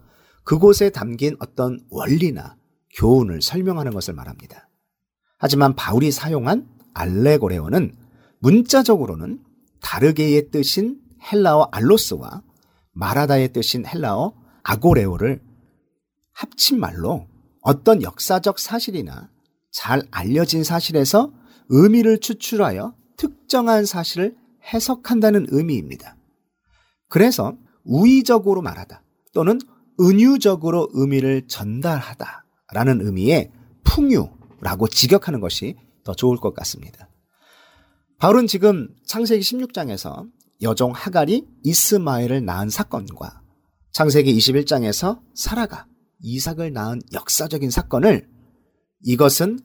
[0.43, 2.57] 그곳에 담긴 어떤 원리나
[2.97, 4.67] 교훈을 설명하는 것을 말합니다.
[5.38, 7.95] 하지만 바울이 사용한 알레고레오는
[8.39, 9.39] 문자적으로는
[9.79, 10.99] 다르게의 뜻인
[11.32, 12.43] 헬라어 알로스와
[12.91, 15.39] 마라다의 뜻인 헬라어 아고레오를
[16.34, 17.27] 합친 말로
[17.61, 19.29] 어떤 역사적 사실이나
[19.71, 21.32] 잘 알려진 사실에서
[21.69, 24.36] 의미를 추출하여 특정한 사실을
[24.73, 26.17] 해석한다는 의미입니다.
[27.07, 29.03] 그래서 우의적으로 말하다
[29.34, 29.59] 또는
[29.99, 33.51] 은유적으로 의미를 전달하다 라는 의미의
[33.84, 37.09] 풍유라고 직역하는 것이 더 좋을 것 같습니다.
[38.17, 40.29] 바울은 지금 창세기 16장에서
[40.61, 43.41] 여종 하갈이 이스마엘을 낳은 사건과
[43.91, 45.88] 창세기 21장에서 사라가
[46.22, 48.30] 이삭을 낳은 역사적인 사건을
[49.03, 49.59] 이것은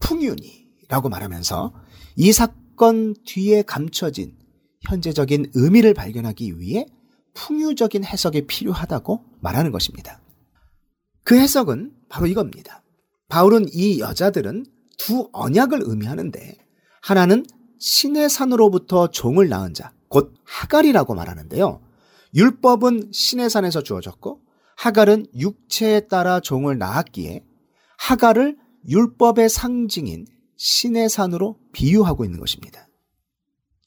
[0.00, 1.72] 풍윤이라고 말하면서
[2.16, 4.36] 이 사건 뒤에 감춰진
[4.82, 6.86] 현재적인 의미를 발견하기 위해
[7.34, 10.20] 풍유적인 해석이 필요하다고 말하는 것입니다.
[11.24, 12.82] 그 해석은 바로 이겁니다.
[13.28, 14.66] 바울은 이 여자들은
[14.98, 16.58] 두 언약을 의미하는데
[17.00, 17.46] 하나는
[17.78, 21.80] 신의 산으로부터 종을 낳은 자, 곧 하갈이라고 말하는데요.
[22.34, 24.40] 율법은 신의 산에서 주어졌고
[24.76, 27.44] 하갈은 육체에 따라 종을 낳았기에
[27.98, 28.56] 하갈을
[28.88, 32.88] 율법의 상징인 신의 산으로 비유하고 있는 것입니다.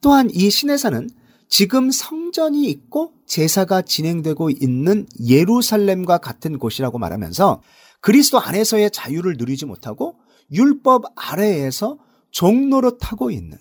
[0.01, 1.09] 또한 이 신의 산은
[1.47, 7.61] 지금 성전이 있고 제사가 진행되고 있는 예루살렘과 같은 곳이라고 말하면서
[8.01, 10.19] 그리스도 안에서의 자유를 누리지 못하고
[10.51, 11.97] 율법 아래에서
[12.31, 13.57] 종노릇하고 있는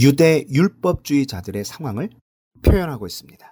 [0.00, 2.10] 유대 율법주의자들의 상황을
[2.62, 3.51] 표현하고 있습니다.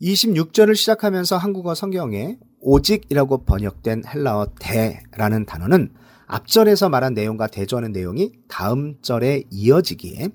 [0.00, 5.92] 26절을 시작하면서 한국어 성경에 오직이라고 번역된 헬라어 대라는 단어는
[6.26, 10.28] 앞절에서 말한 내용과 대조하는 내용이 다음 절에 이어지기에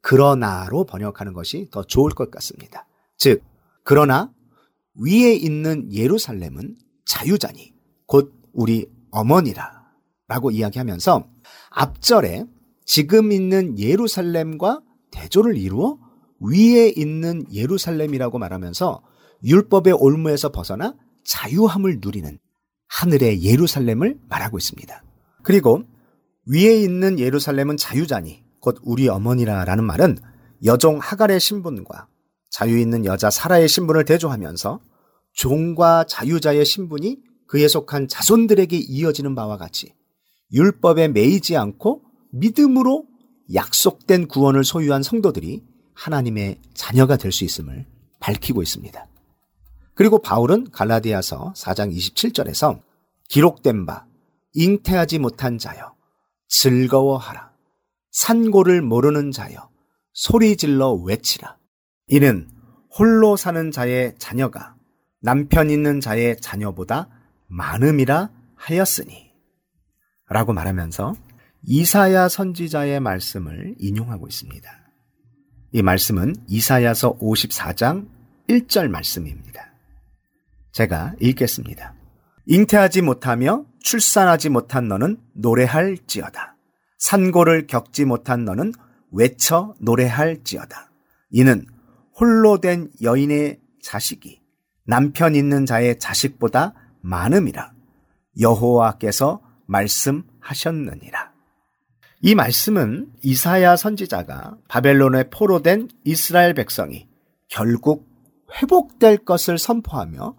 [0.00, 2.86] 그러나로 번역하는 것이 더 좋을 것 같습니다.
[3.18, 3.42] 즉,
[3.84, 4.32] 그러나
[4.94, 7.74] 위에 있는 예루살렘은 자유자니
[8.06, 9.84] 곧 우리 어머니라
[10.28, 11.26] 라고 이야기하면서
[11.70, 12.44] 앞절에
[12.86, 15.98] 지금 있는 예루살렘과 대조를 이루어
[16.40, 19.02] 위에 있는 예루살렘이라고 말하면서
[19.44, 22.38] 율법의 올무에서 벗어나 자유함을 누리는
[22.88, 25.02] 하늘의 예루살렘을 말하고 있습니다.
[25.42, 25.84] 그리고
[26.46, 30.18] 위에 있는 예루살렘은 자유자니 곧 우리 어머니라라는 말은
[30.64, 32.08] 여종 하갈의 신분과
[32.50, 34.80] 자유 있는 여자 사라의 신분을 대조하면서
[35.32, 39.94] 종과 자유자의 신분이 그에 속한 자손들에게 이어지는 바와 같이
[40.52, 43.06] 율법에 매이지 않고 믿음으로
[43.54, 45.62] 약속된 구원을 소유한 성도들이
[45.94, 47.86] 하나님의 자녀가 될 수 있음을
[48.20, 49.09] 밝히고 있습니다.
[49.94, 52.80] 그리고 바울은 갈라디아서 4장 27절에서
[53.28, 54.06] 기록된 바
[54.54, 55.94] 잉태하지 못한 자여
[56.48, 57.52] 즐거워하라
[58.10, 59.70] 산고를 모르는 자여
[60.12, 61.58] 소리 질러 외치라
[62.08, 62.50] 이는
[62.98, 64.74] 홀로 사는 자의 자녀가
[65.22, 67.08] 남편 있는 자의 자녀보다
[67.46, 69.32] 많음이라 하였으니
[70.28, 71.14] 라고 말하면서
[71.62, 74.70] 이사야 선지자의 말씀을 인용하고 있습니다.
[75.72, 78.08] 이 말씀은 이사야서 54장
[78.48, 79.69] 1절 말씀입니다.
[80.72, 81.94] 제가 읽겠습니다.
[82.46, 86.56] 잉태하지 못하며 출산하지 못한 너는 노래할지어다.
[86.98, 88.72] 산고를 겪지 못한 너는
[89.12, 90.90] 외쳐 노래할지어다.
[91.30, 91.66] 이는
[92.18, 94.40] 홀로 된 여인의 자식이
[94.84, 97.72] 남편 있는 자의 자식보다 많음이라
[98.40, 101.32] 여호와께서 말씀하셨느니라.
[102.22, 107.08] 이 말씀은 이사야 선지자가 바벨론에 포로된 이스라엘 백성이
[107.48, 108.06] 결국
[108.60, 110.36] 회복될 것을 선포하며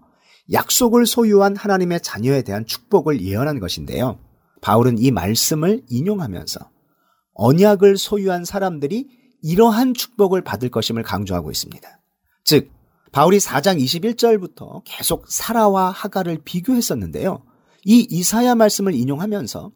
[0.52, 4.20] 약속을 소유한 하나님의 자녀에 대한 축복을 예언한 것인데요.
[4.62, 6.60] 바울은 이 말씀을 인용하면서
[7.34, 9.08] 언약을 소유한 사람들이
[9.42, 12.00] 이러한 축복을 받을 것임을 강조하고 있습니다.
[12.44, 12.70] 즉,
[13.12, 17.44] 바울이 4장 21절부터 계속 사라와 하가를 비교했었는데요.
[17.84, 19.72] 이 이사야 말씀을 인용하면서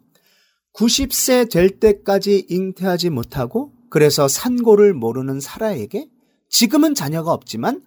[0.74, 6.08] 90세 될 때까지 잉태하지 못하고 그래서 산고를 모르는 사라에게
[6.50, 7.82] 지금은 자녀가 없지만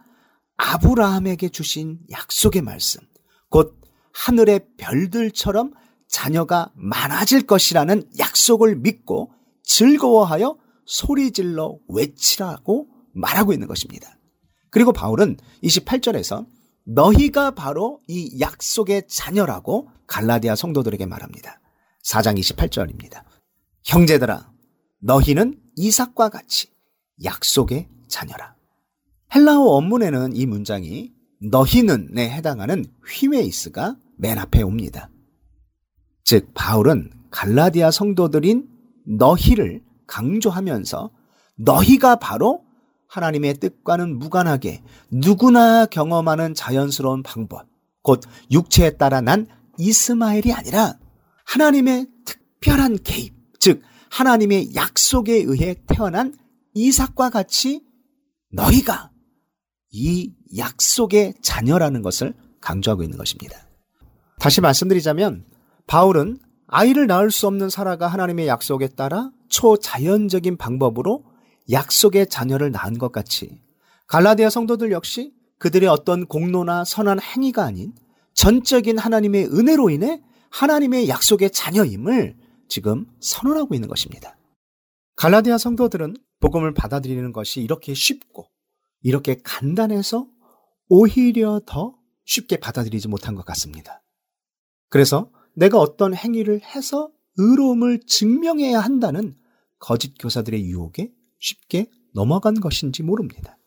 [0.59, 3.01] 아브라함에게 주신 약속의 말씀,
[3.49, 3.81] 곧
[4.13, 5.73] 하늘의 별들처럼
[6.09, 9.33] 자녀가 많아질 것이라는 약속을 믿고
[9.63, 14.19] 즐거워하여 소리질러 외치라고 말하고 있는 것입니다.
[14.71, 16.47] 그리고 바울은 28절에서
[16.85, 21.61] 너희가 바로 이 약속의 자녀라고 갈라디아 성도들에게 말합니다.
[22.05, 23.23] 4장 28절입니다.
[23.85, 24.51] 형제들아,
[25.01, 26.73] 너희는 이삭과 같이
[27.23, 28.58] 약속의 자녀라.
[29.35, 35.11] 헬라어 원문에는 이 문장이 너희는에 해당하는 휘메이스가 맨 앞에 옵니다.
[36.25, 38.69] 즉 바울은 갈라디아 성도들인
[39.07, 41.11] 너희를 강조하면서
[41.57, 42.65] 너희가 바로
[43.09, 47.67] 하나님의 뜻과는 무관하게 누구나 경험하는 자연스러운 방법,
[48.03, 49.47] 곧 육체에 따라 난
[49.79, 50.99] 이스마엘이 아니라
[51.47, 56.35] 하나님의 특별한 개입, 즉 하나님의 약속에 의해 태어난
[56.75, 57.83] 이삭과 같이
[58.53, 59.11] 너희가
[59.91, 63.57] 이 약속의 자녀라는 것을 강조하고 있는 것입니다.
[64.39, 65.45] 다시 말씀드리자면
[65.87, 71.25] 바울은 아이를 낳을 수 없는 사라가 하나님의 약속에 따라 초자연적인 방법으로
[71.71, 73.61] 약속의 자녀를 낳은 것 같이
[74.07, 77.93] 갈라디아 성도들 역시 그들의 어떤 공로나 선한 행위가 아닌
[78.35, 82.37] 전적인 하나님의 은혜로 인해 하나님의 약속의 자녀임을
[82.69, 84.37] 지금 선언하고 있는 것입니다.
[85.17, 88.47] 갈라디아 성도들은 복음을 받아들이는 것이 이렇게 쉽고
[89.03, 90.29] 이렇게 간단해서
[90.89, 94.03] 오히려 더 쉽게 받아들이지 못한 것 같습니다.
[94.89, 99.37] 그래서 내가 어떤 행위를 해서 의로움을 증명해야 한다는
[99.79, 103.59] 거짓 교사들의 유혹에 쉽게 넘어간 것인지 모릅니다.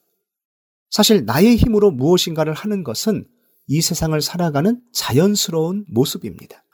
[0.89, 3.27] 사실 나의 힘으로 무엇인가를 하는 것은
[3.67, 6.65] 이 세상을 살아가는 자연스러운 모습입니다.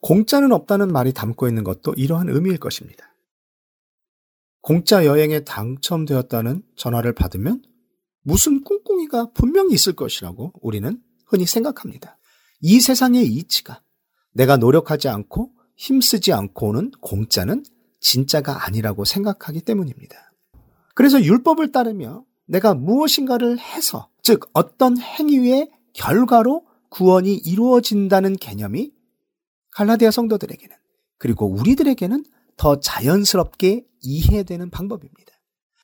[0.00, 3.13] 공짜는 없다는 말이 담고 있는 것도 이러한 의미일 것입니다.
[4.64, 7.62] 공짜 여행에 당첨되었다는 전화를 받으면
[8.22, 12.16] 무슨 꿍꿍이가 분명히 있을 것이라고 우리는 흔히 생각합니다.
[12.62, 13.82] 이 세상의 이치가
[14.32, 17.62] 내가 노력하지 않고 힘쓰지 않고 오는 공짜는
[18.00, 20.32] 진짜가 아니라고 생각하기 때문입니다.
[20.94, 28.92] 그래서 율법을 따르며 내가 무엇인가를 해서, 즉, 어떤 행위의 결과로 구원이 이루어진다는 개념이
[29.72, 30.74] 갈라디아 성도들에게는,
[31.18, 32.24] 그리고 우리들에게는
[32.56, 35.32] 더 자연스럽게 이해되는 방법입니다.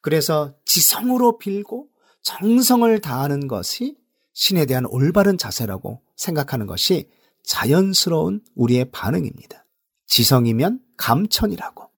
[0.02, 1.88] 그래서 지성으로 빌고
[2.22, 3.96] 정성을 다하는 것이
[4.32, 7.10] 신에 대한 올바른 자세라고 생각하는 것이
[7.44, 9.66] 자연스러운 우리의 반응입니다.
[10.06, 11.90] 지성이면 감천이라고.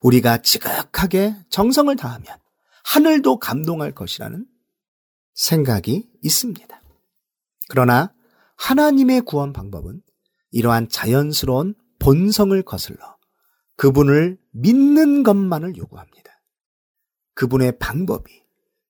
[0.00, 2.26] 우리가 지극하게 정성을 다하면
[2.84, 4.46] 하늘도 감동할 것이라는
[5.34, 6.82] 생각이 있습니다.
[7.68, 8.12] 그러나
[8.56, 10.02] 하나님의 구원 방법은
[10.50, 13.16] 이러한 자연스러운 본성을 거슬러
[13.80, 16.30] 그분을 믿는 것만을 요구합니다.
[17.34, 18.30] 그분의 방법이,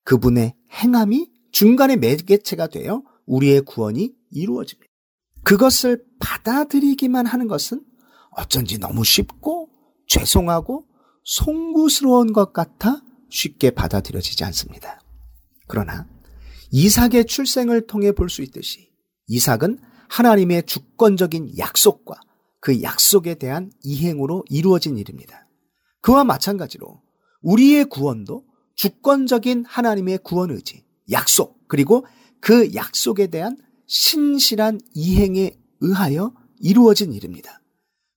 [0.02, 4.92] 그분의 행함이 중간에 매개체가 되어 우리의 구원이 이루어집니다.
[5.44, 7.84] 그것을 받아들이기만 하는 것은
[8.32, 9.70] 어쩐지 너무 쉽고
[10.08, 10.86] 죄송하고
[11.22, 15.00] 송구스러운 것 같아 쉽게 받아들여지지 않습니다.
[15.68, 16.08] 그러나
[16.72, 18.90] 이삭의 출생을 통해 볼 수 있듯이
[19.28, 19.78] 이삭은
[20.08, 22.18] 하나님의 주권적인 약속과
[22.60, 25.48] 그 약속에 대한 이행으로 이루어진 일입니다.
[26.02, 27.00] 그와 마찬가지로
[27.42, 28.44] 우리의 구원도
[28.74, 32.06] 주권적인 하나님의 구원 의지, 약속, 그리고
[32.40, 33.56] 그 약속에 대한
[33.86, 37.60] 신실한 이행에 의하여 이루어진 일입니다.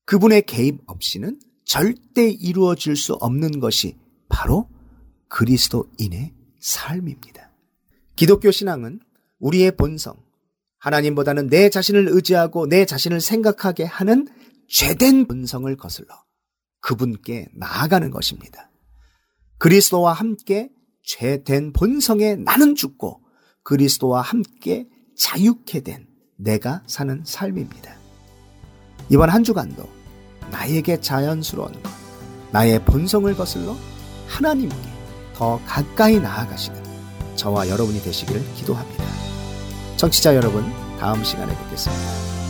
[0.05, 4.69] 그분의 개입 없이는 절대 이루어질 수 없는 것이 바로
[5.29, 7.51] 그리스도인의 삶입니다.
[8.15, 8.99] 기독교 신앙은
[9.39, 10.15] 우리의 본성,
[10.84, 14.27] 하나님보다는 내 자신을 의지하고 내 자신을 생각하게 하는
[14.67, 16.07] 죄된 본성을 거슬러
[16.81, 18.69] 그분께 나아가는 것입니다.
[19.59, 20.69] 그리스도와 함께
[21.05, 23.21] 죄된 본성에 나는 죽고
[23.63, 26.05] 그리스도와 함께 자유케 된
[26.38, 27.95] 내가 사는 삶입니다.
[29.09, 29.88] 이번 한 주간도
[30.51, 31.91] 나에게 자연스러운 것,
[32.51, 33.77] 나의 본성을 거슬러
[34.27, 34.75] 하나님께
[35.34, 36.84] 더 가까이 나아가시는
[37.38, 39.12] 저와 여러분이 되시기를 기도합니다.
[39.97, 40.65] 청취자 여러분,
[40.99, 42.42] 다음 시간에 뵙겠습니다.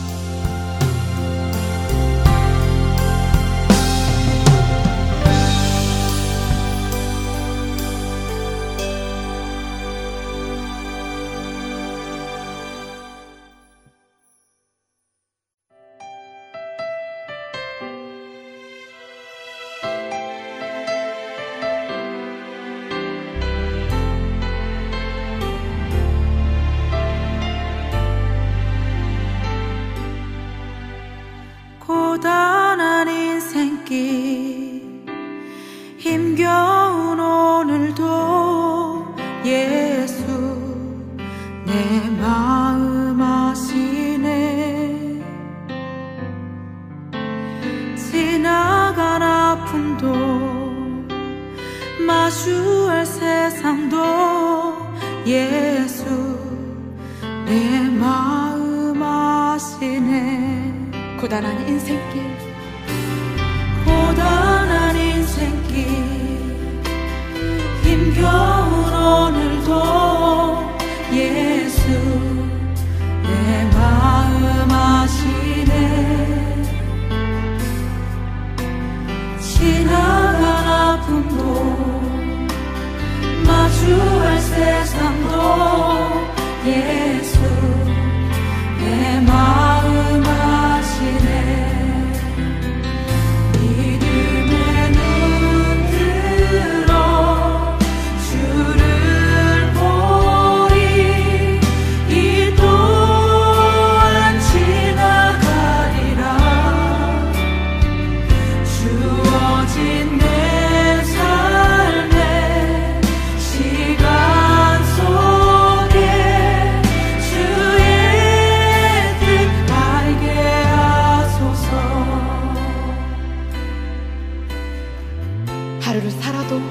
[125.83, 126.61] 하루를 살아도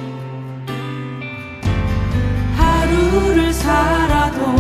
[2.56, 4.56] 하루를 살아도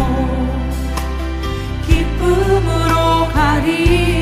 [1.86, 4.21] 기쁨으로 가리